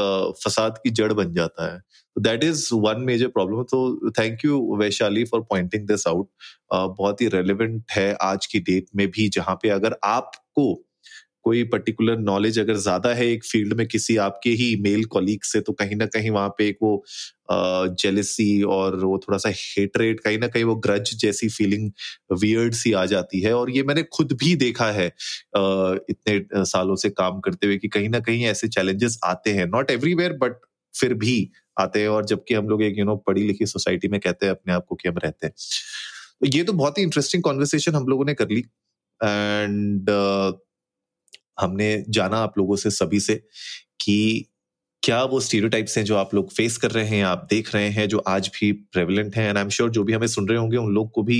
फसाद 0.44 0.78
की 0.84 0.90
जड़ 0.92 1.12
बन 1.12 1.32
जाता 1.34 1.72
है। 1.72 1.80
That 2.16 2.44
is 2.44 2.68
one 2.74 3.00
major 3.02 3.28
problem 3.28 3.62
तो 3.72 4.10
thank 4.18 4.44
you 4.44 4.60
Vaishali 4.78 5.24
for 5.24 5.40
pointing 5.50 5.86
this 5.88 6.06
out 6.08 6.28
बहुत 6.72 7.20
ही 7.22 7.28
रेलिवेंट 7.28 7.82
है 7.92 8.12
आज 8.22 8.46
की 8.46 8.60
डेट 8.62 8.86
में 8.96 9.06
भी, 9.10 9.28
जहाँ 9.30 9.54
पे 9.62 9.68
अगर 9.70 9.96
आपको 10.04 10.74
कोई 11.44 11.62
पर्टिकुलर 11.64 12.18
नॉलेज 12.18 12.58
अगर 12.58 12.74
ज़्यादा 12.76 13.12
है 13.14 13.26
एक 13.26 13.44
फ़ील्ड 13.44 13.72
में 13.74 13.86
किसी 13.88 14.16
आपके 14.18 14.50
ही 14.52 14.74
मेल 14.82 15.04
कॉलीग 15.06 15.42
से 15.44 15.60
तो 15.60 15.72
कहीं 15.74 15.96
ना 15.96 16.06
कहीं 16.06 16.30
वहाँ 16.30 16.48
पे 16.58 16.66
एक 16.68 16.78
वो 16.82 17.04
जेलिसी 18.02 18.62
और 18.70 18.96
वो 19.04 19.18
थोड़ा 19.18 19.38
सा 19.38 19.50
हेटरेट 19.54 20.20
कहीं 20.20 20.38
ना 20.38 20.46
कहीं 20.48 20.64
वो 20.64 20.74
ग्रज 20.86 21.14
जैसी 21.20 21.48
फीलिंग 21.50 21.90
वियर्ड 22.42 22.74
सी 22.74 22.92
आ 22.94 23.04
जाती 23.06 23.40
है। 23.40 23.52
और 23.54 23.70
ये 23.70 23.82
मैंने 23.84 24.02
खुद 24.12 24.32
भी 24.40 24.54
देखा 24.56 24.90
है 24.92 25.06
इतने 25.06 26.64
सालों 26.66 26.96
से 26.96 27.10
काम 27.12 27.40
करते 27.40 27.66
हुए 27.66 27.76
कि 27.78 27.88
कहीं 27.88 28.08
ना 28.08 28.20
कहीं 28.20 28.44
ऐसे 28.46 28.68
चैलेंजेस 28.70 29.18
आते 29.24 29.50
हैं। 29.52 29.66
नॉट 29.68 29.90
एवरीवेयर 29.90 30.32
बट 30.42 30.56
फिर 31.00 31.14
भी 31.14 31.50
आते 31.80 32.00
हैं 32.00 32.08
और 32.08 32.24
जबकि 32.24 32.54
हम 32.54 32.68
लोग 32.68 32.82
एक 32.82 32.98
यू 32.98 33.04
नो 33.04 33.16
पढ़ी 33.16 33.46
लिखी 33.46 33.66
सोसाइटी 33.66 34.08
में 34.08 34.20
कहते 34.20 34.46
हैं 34.46 34.50
अपने 34.50 34.72
आप 34.72 34.86
को 34.88 34.94
कि 34.94 35.08
हम 35.08 35.18
रहते 35.18 35.46
हैं। 35.46 35.54
तो 36.40 36.56
ये 36.56 36.64
तो 36.64 36.72
बहुत 36.72 36.98
ही 36.98 37.02
इंटरेस्टिंग 37.02 37.42
कॉन्वर्सेशन 37.42 37.94
हम 37.94 38.06
लोगों 38.06 38.24
ने 38.24 38.34
कर 38.34 38.48
ली। 38.50 38.60
एंड 39.20 40.10
uh, 40.10 40.52
हमने 41.60 42.04
जाना 42.08 42.38
आप 42.38 42.58
लोगों 42.58 42.76
से 42.76 42.90
सभी 42.90 43.20
से 43.20 43.34
कि 44.00 44.46
क्या 45.02 45.22
वो 45.24 45.40
स्टीरियोटाइप्स 45.40 45.96
हैं 45.98 46.04
जो 46.04 46.16
आप 46.16 46.34
लोग 46.34 46.52
फेस 46.52 46.76
कर 46.76 46.90
रहे 46.90 47.06
हैं 47.06 47.22
आप 47.24 47.46
देख 47.50 47.74
रहे 47.74 47.88
हैं 47.88 48.08
जो 48.08 48.18
आज 48.18 48.50
भी 48.54 48.70
प्रेवलेंट 48.72 49.36
हैं। 49.36 49.48
एंड 49.48 49.58
आई 49.58 49.64
एम 49.64 49.68
श्योर 49.68 49.90
जो 49.90 50.04
भी 50.04 50.12
हमें 50.12 50.26
सुन 50.26 50.48
रहे 50.48 50.58
होंगे 50.58 50.76
उन 50.76 50.92
लोग 50.94 51.10
को 51.12 51.22
भी 51.22 51.38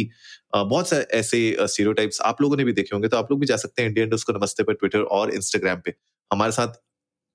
बहुत 0.56 0.88
से 0.88 0.96
ऐसे 0.96 1.40
स्टीरियोटाइप्स 1.60 2.20
आप 2.20 2.42
लोगों 2.42 2.56
ने 2.56 2.64
भी 2.64 2.72
देखे 2.72 2.90
होंगे। 2.92 3.08
तो 3.08 3.16
आप 3.16 3.30
लोग 3.30 3.40
भी 3.40 3.46
जा 3.46 3.56
सकते 3.56 3.82
हैं 3.82 3.88
इंडियन 3.88 4.10
को 4.16 4.38
नमस्ते 4.38 4.62
पर 4.62 4.74
ट्विटर 4.74 5.02
और 5.18 5.34
इंस्टाग्राम 5.34 5.80
पे। 5.84 5.94
हमारे 6.30 6.52
साथ 6.52 6.80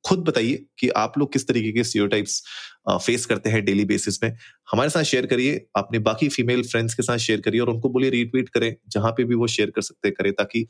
खुद 0.05 0.19
बताइए 0.19 0.65
कि 0.79 0.89
आप 0.97 1.17
लोग 1.17 1.31
किस 1.33 1.47
तरीके 1.47 1.71
के 1.71 1.83
स्टीरियोटाइप्स 1.83 2.41
फेस 2.89 3.25
करते 3.25 3.49
हैं 3.49 3.63
डेली 3.65 3.85
बेसिस 3.85 4.23
में। 4.23 4.31
हमारे 4.71 4.89
साथ 4.89 5.03
शेयर 5.03 5.25
करिए, 5.25 5.65
अपने 5.75 5.99
बाकी 6.01 6.29
फीमेल 6.29 6.63
फ्रेंड्स 6.63 6.93
के 6.93 7.03
साथ 7.03 7.17
शेयर 7.19 7.41
करिए 7.41 7.61
और 7.61 7.69
उनको 7.69 7.89
बोलिए 7.89 8.09
रीट्वीट 8.09 8.49
करें, 8.49 8.75
जहाँ 8.87 9.11
पे 9.11 9.23
भी 9.23 9.35
वो 9.35 9.47
शेयर 9.47 9.69
कर 9.71 9.81
सकते 9.81 10.11
करें, 10.11 10.31
ताकि 10.33 10.65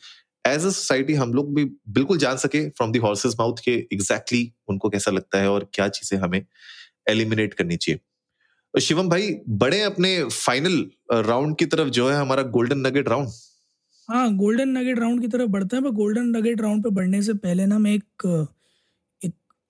एज 0.46 0.58
अ 0.58 0.70
सोसाइटी 0.70 1.14
हम 1.14 1.34
लोग 1.34 1.54
भी 1.56 1.66
बिल्कुल 1.90 2.18
जान 2.18 2.38
सके 2.38 2.68
फ्रॉम 2.70 2.92
दी 2.92 3.00
हॉर्सेस 3.00 3.36
माउथ 3.40 3.58
के 3.66 3.72
एग्जैक्टली 3.72 4.40
exactly 4.40 4.70
उनको 4.70 4.90
कैसा 4.90 5.12
लगता 5.12 5.42
है 5.42 5.50
और 5.50 5.70
क्या 5.74 5.88
चीज़ें 5.90 6.20
हमें 6.20 6.46
एलिमिनेट 7.10 7.54
करनी 7.54 7.78
चाहिए। 7.78 8.00
शिवम 8.74 9.10
भाई 9.10 9.32
बड़े 9.60 9.82
अपने 9.84 10.24
फाइनल 10.26 10.86
राउंड 11.14 11.58
की 11.58 11.66
तरफ़ 11.68 11.90
जो 11.92 12.10
है 12.10 12.16
हमारा 12.16 12.44
गोल्डन 12.52 12.88
नगेट 12.88 13.10
राउंड 13.10 13.30
हाँ 14.10 14.34
गोल्डन 14.36 14.70
नगेट 14.70 15.00
राउंड 15.00 15.22
की 15.22 15.28
तरफ़ 15.28 15.50
बढ़ते 15.50 15.76
हैं, 15.76 15.84
पर 15.86 15.92
गोल्डन 15.92 16.28
नगेट 16.38 16.62
राउंड 16.62 16.84
पे 16.84 16.90
बढ़ने 16.92 17.22
से 17.22 17.34
पहले 17.36 17.66
ना 17.66 17.78
मैं 17.80 17.94
एक 17.94 18.48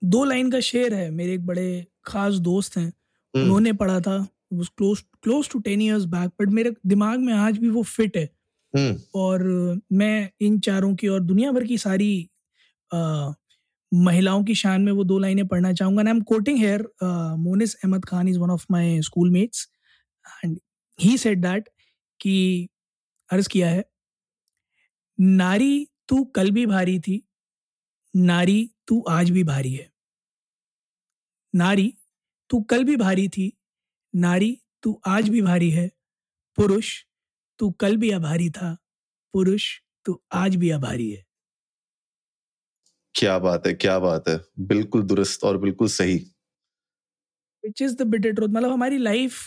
दो 0.02 0.24
लाइन 0.24 0.50
का 0.50 0.60
शेर 0.60 0.94
है 0.94 1.10
मेरे 1.10 1.34
एक 1.34 1.46
बड़े 1.46 1.86
खास 2.06 2.34
दोस्त 2.42 2.76
हैं 2.76 2.86
हम्म। 2.86 3.44
उन्होंने 3.44 3.72
पढ़ा 3.74 4.00
था 4.00 4.18
close 4.52 5.00
close 5.22 5.48
to 5.50 5.58
ten 5.58 5.82
years 5.82 6.04
back 6.06 6.30
but 6.40 6.48
मेरे 6.50 6.74
दिमाग 6.86 7.18
में 7.18 7.32
आज 7.34 7.58
भी 7.58 7.68
वो 7.68 7.82
फिट 7.84 8.16
है 8.16 8.28
हम्म। 8.74 8.96
और 9.14 9.42
मैं 9.92 10.30
इन 10.40 10.58
चारों 10.60 10.94
की 10.94 11.08
और 11.08 11.20
दुनिया 11.22 11.52
भर 11.52 11.64
की 11.64 11.78
सारी 11.78 12.10
आ, 12.90 13.32
महिलाओं 13.92 14.42
की 14.44 14.54
शान 14.54 14.82
में 14.82 14.92
वो 14.92 15.04
दो 15.04 15.18
लाइनें 15.18 15.46
पढ़ना 15.48 15.72
चाहूँगा 15.72 16.02
I 16.02 16.10
am 16.10 16.20
quoting 16.24 16.58
here 16.58 16.86
Monis 17.38 17.74
Ahmad 17.74 18.04
Khan 18.04 18.28
is 18.28 18.38
one 18.38 18.50
of 18.50 18.66
my 18.70 19.00
schoolmates 19.30 19.68
and 20.44 20.58
he 20.98 21.16
said 21.18 21.42
that 21.42 21.68
कि 22.20 22.68
अर्ज़ 23.30 23.48
किया 23.48 23.68
है 23.68 23.84
नारी 25.18 25.86
तू 26.08 26.24
कल 26.34 26.50
भी 26.50 26.66
भारी 26.66 26.98
थी 27.00 27.22
नारी 28.14 28.70
तू 28.88 29.00
आज 29.10 29.30
भी 29.30 29.44
भारी 29.44 29.72
है 29.74 29.91
नारी 31.54 31.92
तू 32.50 32.60
कल 32.62 32.84
भी 32.84 32.96
भारी 32.96 33.28
थी। 33.28 33.52
नारी 34.14 34.56
तू 34.82 35.00
आज 35.06 35.28
भी 35.28 35.42
भारी 35.42 35.70
है। 35.70 35.90
पुरुष 36.58 36.94
तू 37.60 37.70
कल 37.80 37.96
भी 37.96 38.10
आभारी 38.10 38.48
था। 38.50 38.76
पुरुष 39.34 39.68
तू 40.06 40.20
आज 40.34 40.56
भी 40.56 40.70
आभारी 40.70 41.10
है। 41.10 41.24
क्या 43.14 43.38
बात 43.38 43.66
है 43.66 43.72
क्या 43.74 43.98
बात 43.98 44.28
है। 44.28 44.38
बिल्कुल 44.66 45.02
दुरुस्त 45.02 45.44
और 45.44 45.58
बिल्कुल 45.58 45.88
सही। 45.88 46.16
Which 47.64 47.82
is 47.82 47.96
the 47.96 48.02
bitter 48.02 48.32
truth 48.32 48.48
मतलब 48.48 48.72
हमारी 48.72 48.98
लाइफ 48.98 49.38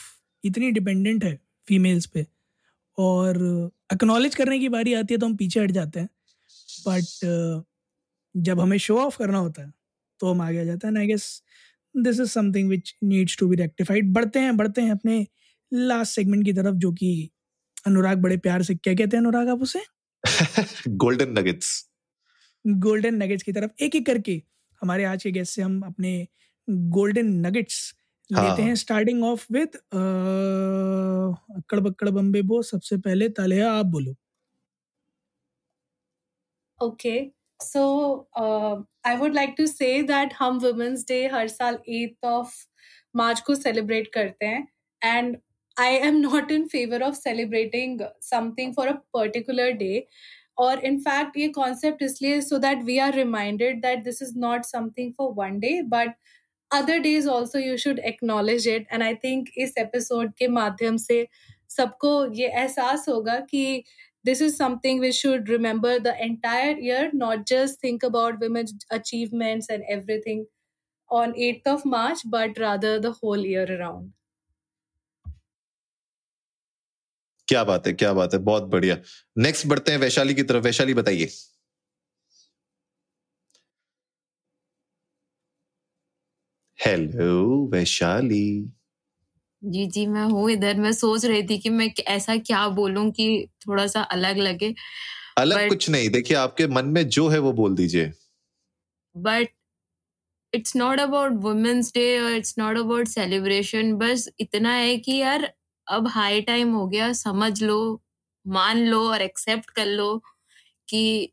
इतनी 0.43 0.71
डिपेंडेंट 0.71 1.23
है 1.23 1.39
फीमेल्स 1.67 2.05
पे। 2.05 2.25
और 2.97 3.37
एक्नॉलेज 3.93 4.35
करने 4.35 4.59
की 4.59 4.69
बारी 4.69 4.93
आती 4.93 5.13
है 5.13 5.19
तो 5.19 5.25
हम 5.25 5.35
पीछे 5.37 5.59
हट 5.59 5.71
जाते 5.71 5.99
हैं। 5.99 6.09
बट 6.87 7.73
जब 8.35 8.59
हमें 8.59 8.77
शो 8.77 8.97
ऑफ़ 8.99 9.17
करना 9.17 9.37
होता 9.37 9.63
है 9.63 9.71
तो 10.19 10.31
हम 10.31 10.41
आगे 10.41 10.59
आ 10.61 10.63
जाते 10.63 10.87
हैं। 10.87 10.97
I 10.99 11.07
guess 11.07 11.25
this 11.95 12.19
is 12.19 12.29
something 12.29 12.69
which 12.69 12.93
needs 13.03 13.38
to 13.39 13.47
be 13.47 13.55
rectified 13.55 14.13
बढ़ते 14.13 14.39
हैं 14.39 14.55
बढ़ते 14.58 14.81
हैं 14.81 14.91
अपने 14.91 15.25
लास्ट 15.71 16.15
सेगमेंट 16.15 16.45
की 16.45 16.53
तरफ़ 16.53 16.75
जो 16.75 16.91
कि 16.93 17.12
अनुराग 17.88 18.17
बड़े 18.21 18.38
प्यार 18.38 18.63
से 18.63 18.75
क्या 18.75 18.93
कहते 18.93 19.17
हैं 19.17 19.23
अनुराग 19.23 19.49
आप 19.49 19.62
उसे? 19.62 19.81
गोल्डन 21.03 21.38
नगेट्स 21.39 21.71
गोल्डन 22.65 23.15
नगेट्स 23.23 23.43
की 23.43 23.51
तरफ़ 23.51 23.84
एक 23.84 23.95
एक 23.95 24.05
करके 24.05 24.41
हमारे 24.81 25.03
आज 25.05 25.23
के 25.23 25.31
गेस्ट 25.31 25.55
से 25.55 25.62
हम 25.62 25.81
अपने 25.81 26.12
गोल्डन 26.95 27.27
नगेट्स 27.45 27.93
हाँ. 28.29 28.43
लेते 28.43 28.62
हैं 28.62 28.75
starting 28.75 29.23
off 29.23 29.45
with 29.53 29.75
Akkad 31.58 31.79
Bakkad 31.79 32.10
Bambe 32.10 32.41
Bo 32.41 32.62
सबसे 32.63 32.97
पहले 32.97 33.29
तालिया 33.29 33.71
आप 33.73 33.86
बोलो। 33.88 34.15
Okay 36.79 37.15
so 37.63 37.85
I 39.07 39.15
would 39.17 39.35
like 39.35 39.55
to 39.57 39.65
say 39.67 40.01
that 40.13 40.33
हम 40.39 40.59
वुमेन्स 40.59 41.05
डे 41.07 41.25
हर 41.33 41.47
साल 41.47 41.79
एट 41.89 42.25
ऑफ़ 42.25 42.55
मार्च 43.15 43.39
को 43.47 43.55
सेलिब्रेट 43.55 44.13
करते 44.13 44.45
हैं 44.45 44.67
and 45.03 45.37
I 45.77 45.89
am 45.99 46.21
not 46.21 46.51
in 46.51 46.69
favor 46.69 47.03
of 47.03 47.17
celebrating 47.17 47.99
something 48.21 48.73
for 48.73 48.87
a 48.87 49.01
particular 49.13 49.73
day. 49.73 50.07
Or 50.57 50.73
in 50.79 50.99
fact, 51.01 51.37
ये 51.37 51.51
concept 51.53 52.01
इसलिए 52.01 52.41
so 52.43 52.59
that 52.59 52.83
we 52.85 52.99
are 52.99 53.11
reminded 53.11 53.81
that 53.81 54.05
this 54.05 54.21
is 54.21 54.35
not 54.35 54.65
something 54.65 55.13
for 55.17 55.33
one 55.33 55.59
day, 55.59 55.81
but 55.81 56.15
other 56.71 56.99
days 57.01 57.27
also 57.27 57.59
you 57.59 57.77
should 57.77 57.99
acknowledge 58.11 58.67
it. 58.67 58.87
And 58.89 59.03
I 59.03 59.13
think 59.15 59.49
इस 59.57 59.73
episode 59.77 60.31
के 60.37 60.47
माध्यम 60.47 60.97
से 60.97 61.27
सबको 61.69 62.13
ये 62.35 62.47
एहसास 62.47 63.05
होगा 63.09 63.39
कि 63.51 63.83
this 64.25 64.41
is 64.41 64.57
something 64.57 64.99
we 64.99 65.11
should 65.11 65.49
remember 65.49 65.99
the 65.99 66.15
entire 66.23 66.75
year, 66.88 67.11
not 67.13 67.45
just 67.45 67.79
think 67.79 68.03
about 68.03 68.39
women's 68.39 68.73
achievements 68.91 69.69
and 69.69 69.83
everything 69.89 70.45
on 71.09 71.33
8th 71.38 71.67
of 71.67 71.85
March, 71.85 72.19
but 72.25 72.57
rather 72.57 72.99
the 72.99 73.11
whole 73.11 73.49
year 73.53 73.65
around. 73.79 74.13
क्या 77.47 77.63
बात 77.63 77.88
है 77.88 77.91
क्या 77.93 78.13
बात 78.13 78.33
है 78.33 78.39
बहुत 78.43 78.63
बढ़िया 78.69 78.97
नेक्स्ट 79.38 79.67
बढ़ते 79.67 79.91
हैं 79.91 79.99
वैशाली 79.99 80.33
की 80.35 80.43
तरफ़ 80.43 80.63
वैशाली 80.63 80.93
बताइए 80.93 81.27
हेलो 86.85 87.35
वैशाली 87.73 88.45
जी 89.65 89.86
जी 89.88 90.06
मैं 90.06 90.23
हूँ 90.23 90.49
इधर। 90.51 90.78
मैं 90.78 90.91
सोच 90.91 91.25
रही 91.25 91.43
थी 91.43 91.58
कि 91.58 91.69
मैं 91.69 91.89
ऐसा 92.08 92.36
क्या 92.38 92.67
बोलूँ 92.69 93.10
कि 93.12 93.28
थोड़ा 93.67 93.86
सा 93.88 94.01
अलग 94.01 94.38
लगे। 94.38 94.73
अलग 95.38 95.58
But, 95.58 95.69
कुछ 95.69 95.89
नहीं। 95.89 96.10
देखिए 96.10 96.38
आपके 96.38 96.67
मन 96.67 96.86
में 96.86 97.08
जो 97.10 97.28
है 97.28 97.39
वो 97.39 97.51
बोल 97.54 97.75
दीजिए। 97.75 98.12
But 99.15 99.47
it's 100.54 100.75
not 100.75 100.99
about 100.99 101.32
women's 101.34 101.91
day 101.93 102.19
और 102.19 102.32
इट्स 102.32 102.56
नॉट 102.60 102.78
अबाउट 102.78 103.08
सेलिब्रेशन। 103.08 103.93
बस 103.93 104.30
इतना 104.39 104.73
है 104.73 104.97
कि 104.97 105.17
यार 105.17 105.51
अब 105.88 106.08
हाई 106.08 106.41
टाइम 106.41 106.73
हो 106.73 106.88
गया 106.88 107.12
समझ 107.13 107.63
लो 107.63 107.80
मान 108.45 108.86
लो 108.86 109.01
और 109.10 109.21
एक्सेप्ट 109.21 109.69
कर 109.69 109.86
लो 109.86 110.17
कि 110.88 111.32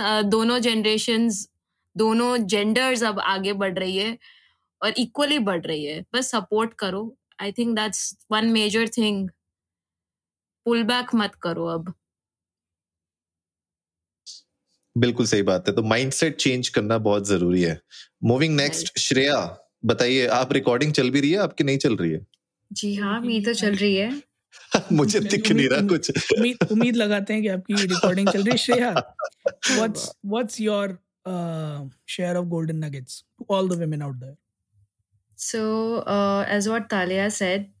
दोनों 0.00 0.58
जनरेशन 0.58 1.28
दोनों 1.96 2.36
जेंडर्स 2.46 3.02
अब 3.02 3.20
आगे 3.20 3.52
बढ़ 3.52 3.78
रही 3.78 3.96
है। 3.96 4.18
और 4.84 4.94
इक्वली 4.98 5.38
बढ़ 5.38 5.62
रही 5.66 5.84
है। 5.84 6.04
बस 6.14 6.30
सपोर्ट 6.30 6.74
करो। 6.74 7.16
I 7.42 7.52
think 7.52 7.76
that's 7.76 8.16
one 8.30 8.46
major 8.46 8.88
thing 8.88 9.28
pull 10.66 10.82
back 10.82 11.14
मत 11.14 11.34
करो 11.34 11.66
अब। 11.66 11.92
बिल्कुल 14.96 15.26
सही 15.26 15.42
बात 15.42 15.68
है। 15.68 15.74
तो 15.74 15.82
माइंडसेट 15.82 16.36
चेंज 16.36 16.68
करना 16.68 16.98
बहुत 16.98 17.26
ज़रूरी 17.26 17.62
है। 17.62 17.80
मूविंग 18.24 18.56
नेक्स्ट 18.56 18.98
श्रेया 18.98 19.40
बताइए 19.84 20.26
आप 20.26 20.52
रिकॉर्डिंग 20.52 20.92
चल 20.92 21.10
भी 21.10 21.20
रही 21.20 21.30
है 21.30 21.38
आपकी 21.38 21.64
नहीं 21.64 21.78
चल 21.78 21.96
रही 21.96 22.10
है? 22.10 22.26
जी 22.72 22.94
हाँ 22.94 23.20
मी 23.20 23.40
तो 23.40 23.54
चल 23.54 23.74
रही 23.74 23.96
है। 23.96 24.22
मुझे 24.92 25.20
दिख 25.20 25.50
नहीं 25.52 25.68
रहा 25.68 25.86
कुछ। 25.86 26.10
उम्मीद 26.10 26.56
उम्मीद 26.72 26.96
लगाते 26.96 27.32
हैं 27.34 27.42
कि 27.42 27.48
आपकी 27.48 27.74
रिकॉर्डिंग 27.74 28.28
चल 28.28 28.38
रही 28.38 28.50
है। 28.50 28.56
Shreya 28.56 28.90
what's 29.76 30.10
what's 30.26 30.60
your 30.60 30.98
share 32.08 32.36
of 32.36 32.46
golden 32.46 32.84
nuggets 32.84 33.24
to 33.38 33.46
all 33.50 33.68
the 33.68 33.72
women 33.72 34.02
out 34.02 34.14
there 34.14 34.36
so 35.38 35.62
as 36.56 36.68
what 36.68 36.90
Talia 36.90 37.28
said 37.38 37.72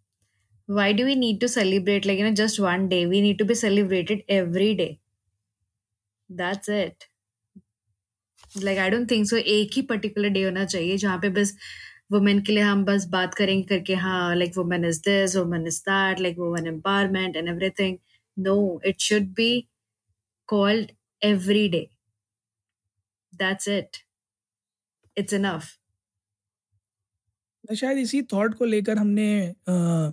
why 0.68 0.92
do 0.92 1.04
we 1.04 1.14
need 1.14 1.40
to 1.40 1.48
celebrate? 1.48 2.06
Like, 2.06 2.18
you 2.18 2.24
know, 2.24 2.32
just 2.32 2.58
one 2.58 2.88
day. 2.88 3.06
We 3.06 3.20
need 3.20 3.38
to 3.38 3.44
be 3.44 3.54
celebrated 3.54 4.22
every 4.28 4.74
day. 4.74 4.92
That's 6.30 6.68
it 6.70 7.04
like 8.62 8.78
I 8.78 8.90
don't 8.90 9.10
think 9.10 9.26
so 9.28 9.36
एक 9.36 9.70
ही 9.76 9.82
particular 9.90 10.28
day 10.36 10.42
होना 10.42 10.64
चाहिए 10.64 10.96
जहाँ 10.98 11.18
पे 11.22 11.28
बस 11.30 11.52
women 12.12 12.40
के 12.42 12.52
लिए 12.52 12.62
हम 12.62 12.84
बस 12.84 13.04
बात 13.10 13.34
करेंगे 13.34 13.62
करके 13.68 13.94
हाँ 14.04 14.34
like 14.36 14.56
women 14.56 14.84
is 14.84 15.00
this 15.08 15.36
women 15.36 15.66
is 15.66 15.80
that 15.88 16.20
like 16.20 16.38
women 16.38 16.66
empowerment 16.66 17.36
and 17.36 17.48
everything 17.48 17.98
no 18.36 18.56
it 18.86 19.00
should 19.00 19.28
be 19.36 19.50
called 20.48 20.92
every 21.22 21.68
day 21.68 21.86
that's 23.32 23.68
it 23.68 23.96
it's 25.16 25.34
enough 25.34 25.70
शायद 27.72 27.98
इसी 27.98 28.22
थॉट 28.22 28.54
को 28.54 28.64
लेकर 28.64 28.98
हमने 28.98 29.54
आ, 29.68 30.10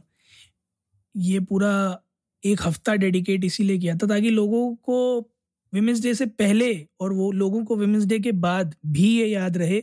ये 1.17 1.39
पूरा 1.39 2.03
एक 2.45 2.61
हफ़्ता 2.61 2.95
डेडिकेट 2.95 3.43
इसीलिए 3.45 3.77
किया 3.77 3.95
था 3.95 4.07
ताकि 4.07 4.29
लोगों 4.29 4.75
को 4.75 5.29
विमेंस 5.73 6.01
डे 6.01 6.13
से 6.13 6.25
पहले 6.25 6.87
और 6.99 7.13
वो 7.13 7.31
लोगों 7.31 7.65
को 7.65 7.75
विमेंस 7.75 8.05
डे 8.05 8.19
के 8.19 8.31
बाद 8.31 8.75
भी 8.85 9.19
ये 9.19 9.27
याद 9.27 9.57
रहे 9.57 9.81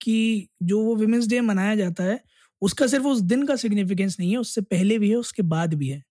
कि 0.00 0.48
जो 0.62 0.80
वो 0.80 0.96
विमेंस 0.96 1.26
डे 1.28 1.40
मनाया 1.40 1.74
जाता 1.74 2.04
है 2.04 2.20
उसका 2.62 2.86
सिर्फ़ 2.86 3.06
उस 3.06 3.20
दिन 3.20 3.46
का 3.46 3.56
सिग्निफिकेंस 3.56 4.16
नहीं 4.20 4.30
है 4.30 4.36
उससे 4.36 4.60
पहले 4.60 4.98
भी 4.98 5.10
है 5.10 5.16
उसके 5.16 5.42
बाद 5.42 5.74
भी 5.74 5.88
है। 5.88 6.04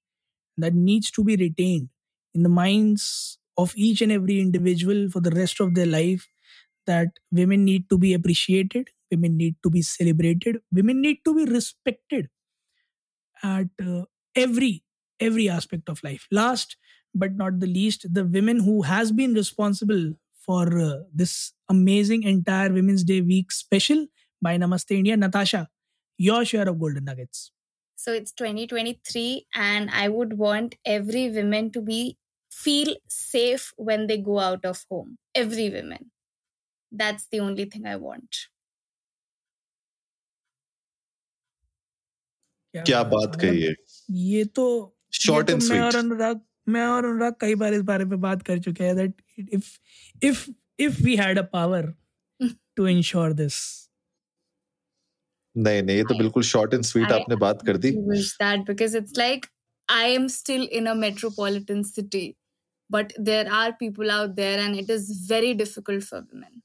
That 0.59 0.73
needs 0.73 1.11
to 1.15 1.23
be 1.23 1.35
retained 1.35 1.89
in 2.35 2.43
the 2.43 2.47
minds 2.47 3.39
of 3.59 3.73
each 3.77 4.01
and 4.01 4.11
every 4.11 4.35
individual 4.39 4.99
for 5.09 5.21
the 5.21 5.31
rest 5.31 5.59
of 5.59 5.71
their 5.75 5.85
life 5.85 6.27
that 6.87 7.17
women 7.31 7.65
need 7.65 7.89
to 7.89 7.97
be 7.97 8.13
appreciated 8.13 8.89
women 9.11 9.37
need 9.37 9.55
to 9.63 9.69
be 9.69 9.81
celebrated 9.81 10.59
women 10.71 11.01
need 11.01 11.17
to 11.25 11.33
be 11.35 11.45
respected 11.45 12.29
at 13.43 13.67
uh, 13.85 14.03
every 14.35 14.83
every 15.19 15.49
aspect 15.49 15.89
of 15.89 16.03
life 16.03 16.27
last 16.31 16.77
but 17.13 17.35
not 17.35 17.59
the 17.59 17.67
least, 17.67 18.13
the 18.13 18.25
women 18.25 18.59
who 18.59 18.83
has 18.83 19.11
been 19.11 19.33
responsible 19.33 20.13
for 20.33 20.79
uh, 20.79 20.99
this 21.13 21.53
amazing 21.69 22.23
entire 22.23 22.71
Women's 22.71 23.03
Day 23.03 23.21
week 23.21 23.51
special 23.51 24.05
by 24.41 24.57
Namaste 24.57 24.91
India. 24.91 25.17
Natasha, 25.17 25.67
your 26.17 26.45
share 26.45 26.67
of 26.67 26.79
golden 26.79 27.05
nuggets. 27.05 27.51
So 27.95 28.13
it's 28.13 28.31
2023, 28.31 29.47
and 29.55 29.89
I 29.91 30.07
would 30.07 30.37
want 30.37 30.75
every 30.85 31.29
woman 31.29 31.71
to 31.71 31.81
be 31.81 32.17
feel 32.51 32.95
safe 33.09 33.73
when 33.75 34.07
they 34.07 34.17
go 34.17 34.39
out 34.39 34.65
of 34.65 34.85
home. 34.89 35.17
Every 35.35 35.69
woman. 35.69 36.11
That's 36.91 37.27
the 37.31 37.41
only 37.41 37.65
thing 37.65 37.85
I 37.85 37.97
want. 37.97 38.47
क्या 42.73 43.03
बात 43.05 43.35
कही 43.41 43.61
है। 43.61 43.73
ये 44.09 44.43
तो 44.45 44.65
short 45.15 45.49
and 45.49 45.61
sweet 45.61 45.95
अनुराग 45.95 46.41
मैं 46.69 46.85
और 46.85 47.05
अनुराग 47.05 47.35
कई 47.41 47.55
बार 47.55 47.73
इस 47.73 47.81
बारे 47.81 48.05
में 48.05 48.19
बात 48.21 48.41
कर 48.43 48.59
चुके 48.59 48.83
हैं 48.83 48.95
that 48.95 49.21
if 49.53 49.69
if 50.21 50.45
if 50.79 51.01
we 51.03 51.15
had 51.15 51.39
a 51.39 51.41
power 51.53 51.93
to 52.77 52.87
ensure 52.87 53.33
this 53.33 53.55
नहीं 55.55 55.81
नहीं 55.83 55.97
ये 55.97 56.03
तो 56.03 56.17
बिल्कुल 56.17 56.43
शॉर्ट 56.43 56.73
एंड 56.73 56.83
स्वीट 56.83 57.11
आपने 57.11 57.35
बात 57.35 57.65
कर 57.67 57.77
दी। 57.77 57.91
That 57.91 58.67
because 58.67 58.97
it's 58.97 59.17
like 59.17 59.45
I 59.89 60.13
am 60.13 60.27
still 60.27 60.63
in 60.71 60.85
a 60.85 60.93
metropolitan 60.95 61.83
city 61.83 62.33
but 62.89 63.13
there 63.19 63.47
are 63.55 63.71
people 63.79 64.11
out 64.11 64.29
there 64.35 64.59
and 64.59 64.75
it 64.75 64.89
is 64.89 65.11
very 65.33 65.53
difficult 65.53 66.03
for 66.03 66.21
women 66.21 66.61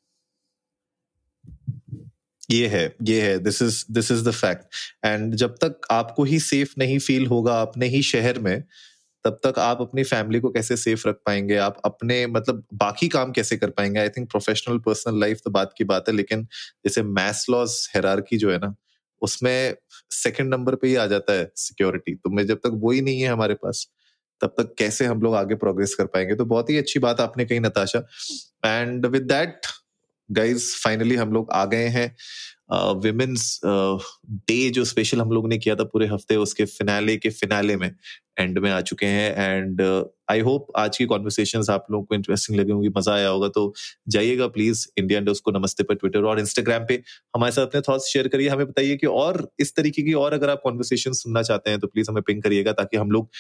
ये 2.49 2.67
है 2.69 2.85
ये 3.03 3.21
है 3.23 3.39
this 3.39 3.61
is 3.63 3.85
this 3.91 4.11
is 4.11 4.25
the 4.29 4.33
fact 4.33 4.65
and 5.05 5.35
जब 5.35 5.55
तक 5.55 5.81
आपको 5.91 6.25
ही 6.25 6.39
safe 6.41 6.73
नहीं 6.79 6.99
feel 6.99 7.27
होगा 7.27 7.61
अपने 7.63 7.87
ही 7.87 8.03
शहर 8.03 8.39
में, 8.39 8.63
तब 9.25 9.39
तक 9.45 9.59
आप 9.59 9.81
अपनी 9.81 10.03
फैमिली 10.05 10.41
को 10.41 10.51
कैसे 10.51 10.77
सेफ़ 10.77 11.07
रख 11.09 11.17
पाएँगे? 11.27 11.57
आप 11.57 11.81
अपने 11.85 12.27
मतलब 12.27 12.65
बाकी 12.75 13.09
काम 13.09 13.33
कैसे 13.33 13.57
कर 13.57 13.71
पाएँगे? 13.71 14.01
I 14.01 14.09
think 14.09 14.31
professional 14.31 14.79
personal 14.79 15.21
life 15.21 15.41
तो 15.45 15.51
बात 15.51 15.75
की 15.79 15.85
बात 15.85 16.09
है, 16.09 16.15
लेकिन 16.15 16.45
जैसे 16.85 17.03
मैस 17.03 17.47
लॉस 17.51 17.91
हेरारकी 17.95 18.39
जो 18.39 18.51
है 18.53 18.59
ना, 18.59 18.75
उसमें 19.23 19.75
सेकंड 20.13 20.55
नंबर 20.55 20.75
पे 20.75 20.89
ही 20.89 20.95
आ 20.97 21.07
जाता 21.07 21.33
है 21.33 21.51
सिक्योरिटी 21.57 22.15
तो 22.15 22.31
मैं 22.31 22.47
जब 22.47 22.59
तक 22.59 22.71
वो 22.75 22.91
ही 22.91 23.01
नहीं 23.01 23.21
है 23.21 23.29
हमारे 23.29 23.55
पास, 23.55 23.87
तब 24.41 24.55
तक 24.59 24.75
कैसे 24.79 25.05
हम 25.07 25.23
लोग 25.23 25.35
आगे 25.35 25.55
प्रोग्रेस 25.57 25.95
कर 25.95 26.07
पाएँगे? 26.07 26.35
तो 26.35 26.45
बहुत 26.47 26.71
ही 26.71 26.79
अच्छी 26.79 27.01
बात 27.01 27.21
आपने 27.21 27.45
कही, 27.45 27.61
Natasha. 27.61 28.07
And 28.67 29.07
with 29.07 29.23
that 29.23 29.67
guys 30.31 30.71
finally 30.83 31.15
हम 31.17 31.33
लोग 31.33 31.51
आ 31.53 31.65
गए 31.65 31.87
हैं। 31.89 32.15
विमेन्स 33.01 33.61
डे 33.65 34.69
जो 34.71 34.85
स्पेशल 34.85 35.21
हम 35.21 35.31
लोग 35.33 35.49
ने 35.49 35.59
किया 35.59 35.75
था 35.77 35.85
पूरे 35.85 36.07
हफ़्ते, 36.09 36.37
उसके 36.37 36.65
फिनाले 36.67 37.17
के 37.17 37.31
फिनाले 37.31 37.77
में 37.77 37.91
एंड 38.39 38.59
में 38.59 38.71
आ 38.71 38.81
चुके 38.81 39.07
हैं। 39.07 39.35
एंड 39.37 39.83
आई 40.31 40.41
होप 40.41 40.67
आज 40.77 40.97
की 40.99 41.05
कॉन्वर्सेशन 41.07 41.65
आप 41.71 41.87
लोगों 41.91 42.05
को 42.05 42.15
इंटरेस्टिंग 42.15 42.59
लगे 42.61 42.73
होंगी, 42.73 42.89
मज़ा 42.97 43.15
आया 43.15 43.29
होगा। 43.29 43.49
तो 43.49 43.73
जाइएगा 44.09 44.47
प्लीज़ 44.49 44.87
इंडिया 44.99 45.19
इंडोस 45.19 45.41
को 45.41 45.51
नमस्ते 45.51 45.83
पर 45.83 45.95
ट्विटर 45.95 46.25
और 46.25 46.41
इंस्टाग्राम 46.41 46.87
पे। 46.89 47.03
हमारे 47.37 47.53
साथ 47.53 47.67
अपने 47.67 47.81
थॉट्स 47.89 48.07
शेयर 48.13 48.29
करिए, 48.29 48.49
हमें 48.49 48.67
बताइए 48.67 48.97
कि 48.97 49.07
और 49.07 49.49
इस 49.61 49.75
तरीके 49.77 50.03
की 50.03 50.13
और 50.15 50.33
अगर 50.33 50.51
आप 50.51 50.61
कॉन्वर्सेशन 50.65 51.13
सुनना 51.15 51.43
चाहते 51.43 51.71
हैं 51.71 51.81
तो 51.81 51.87
प्लीज़ 51.87 52.11
हमें 52.11 52.23
पिंग 52.23 52.43
करिएगा 52.43 52.73
ताकि 52.73 52.97
हम 52.97 53.11
लोग 53.11 53.31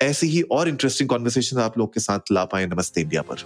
ऐसी 0.00 0.26
ही 0.26 0.42
और 0.42 0.68
इंटरेस्टिंग 0.68 1.08
कॉन्वर्सेशन 1.08 1.60
आप 1.60 1.78
लोग 1.78 1.94
के 1.94 2.00
साथ 2.00 2.32
ला 2.32 2.44
पाए। 2.46 2.66
नमस्ते 2.66 3.00
इंडिया 3.00 3.22
पर। 3.22 3.44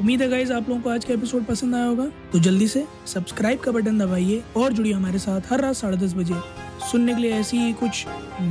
उम्मीद 0.00 0.22
है 0.22 0.28
गाइज़ 0.28 0.52
आप 0.52 0.68
लोगों 0.68 0.82
को 0.82 0.90
आज 0.90 1.04
का 1.04 1.12
एपिसोड 1.14 1.44
पसंद 1.44 1.74
आया 1.74 1.84
होगा। 1.84 2.04
तो 2.32 2.38
जल्दी 2.38 2.68
से 2.68 2.84
सब्सक्राइब 3.06 3.58
का 3.60 3.72
बटन 3.72 3.98
दबाइए 3.98 4.42
और 4.56 4.72
जुड़िए 4.72 4.92
हमारे 4.92 5.18
साथ 5.18 5.52
हर 5.52 5.60
रात 5.60 5.74
साढ़े 5.76 5.96
दस 5.96 6.14
बजे 6.14 6.34
सुनने 6.90 7.14
के 7.14 7.20
लिए 7.20 7.32
ऐसी 7.32 7.58
ही 7.58 7.72
कुछ 7.72 8.06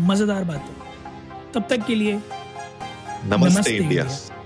मज़ेदार 0.09 0.43
बातें। 0.43 0.73
तब 1.53 1.67
तक 1.69 1.85
के 1.85 1.95
लिए 1.95 2.13
नमस्ते, 2.13 3.35
नमस्ते 3.45 3.75
इंडिया, 3.77 4.03
इंडिया। 4.03 4.38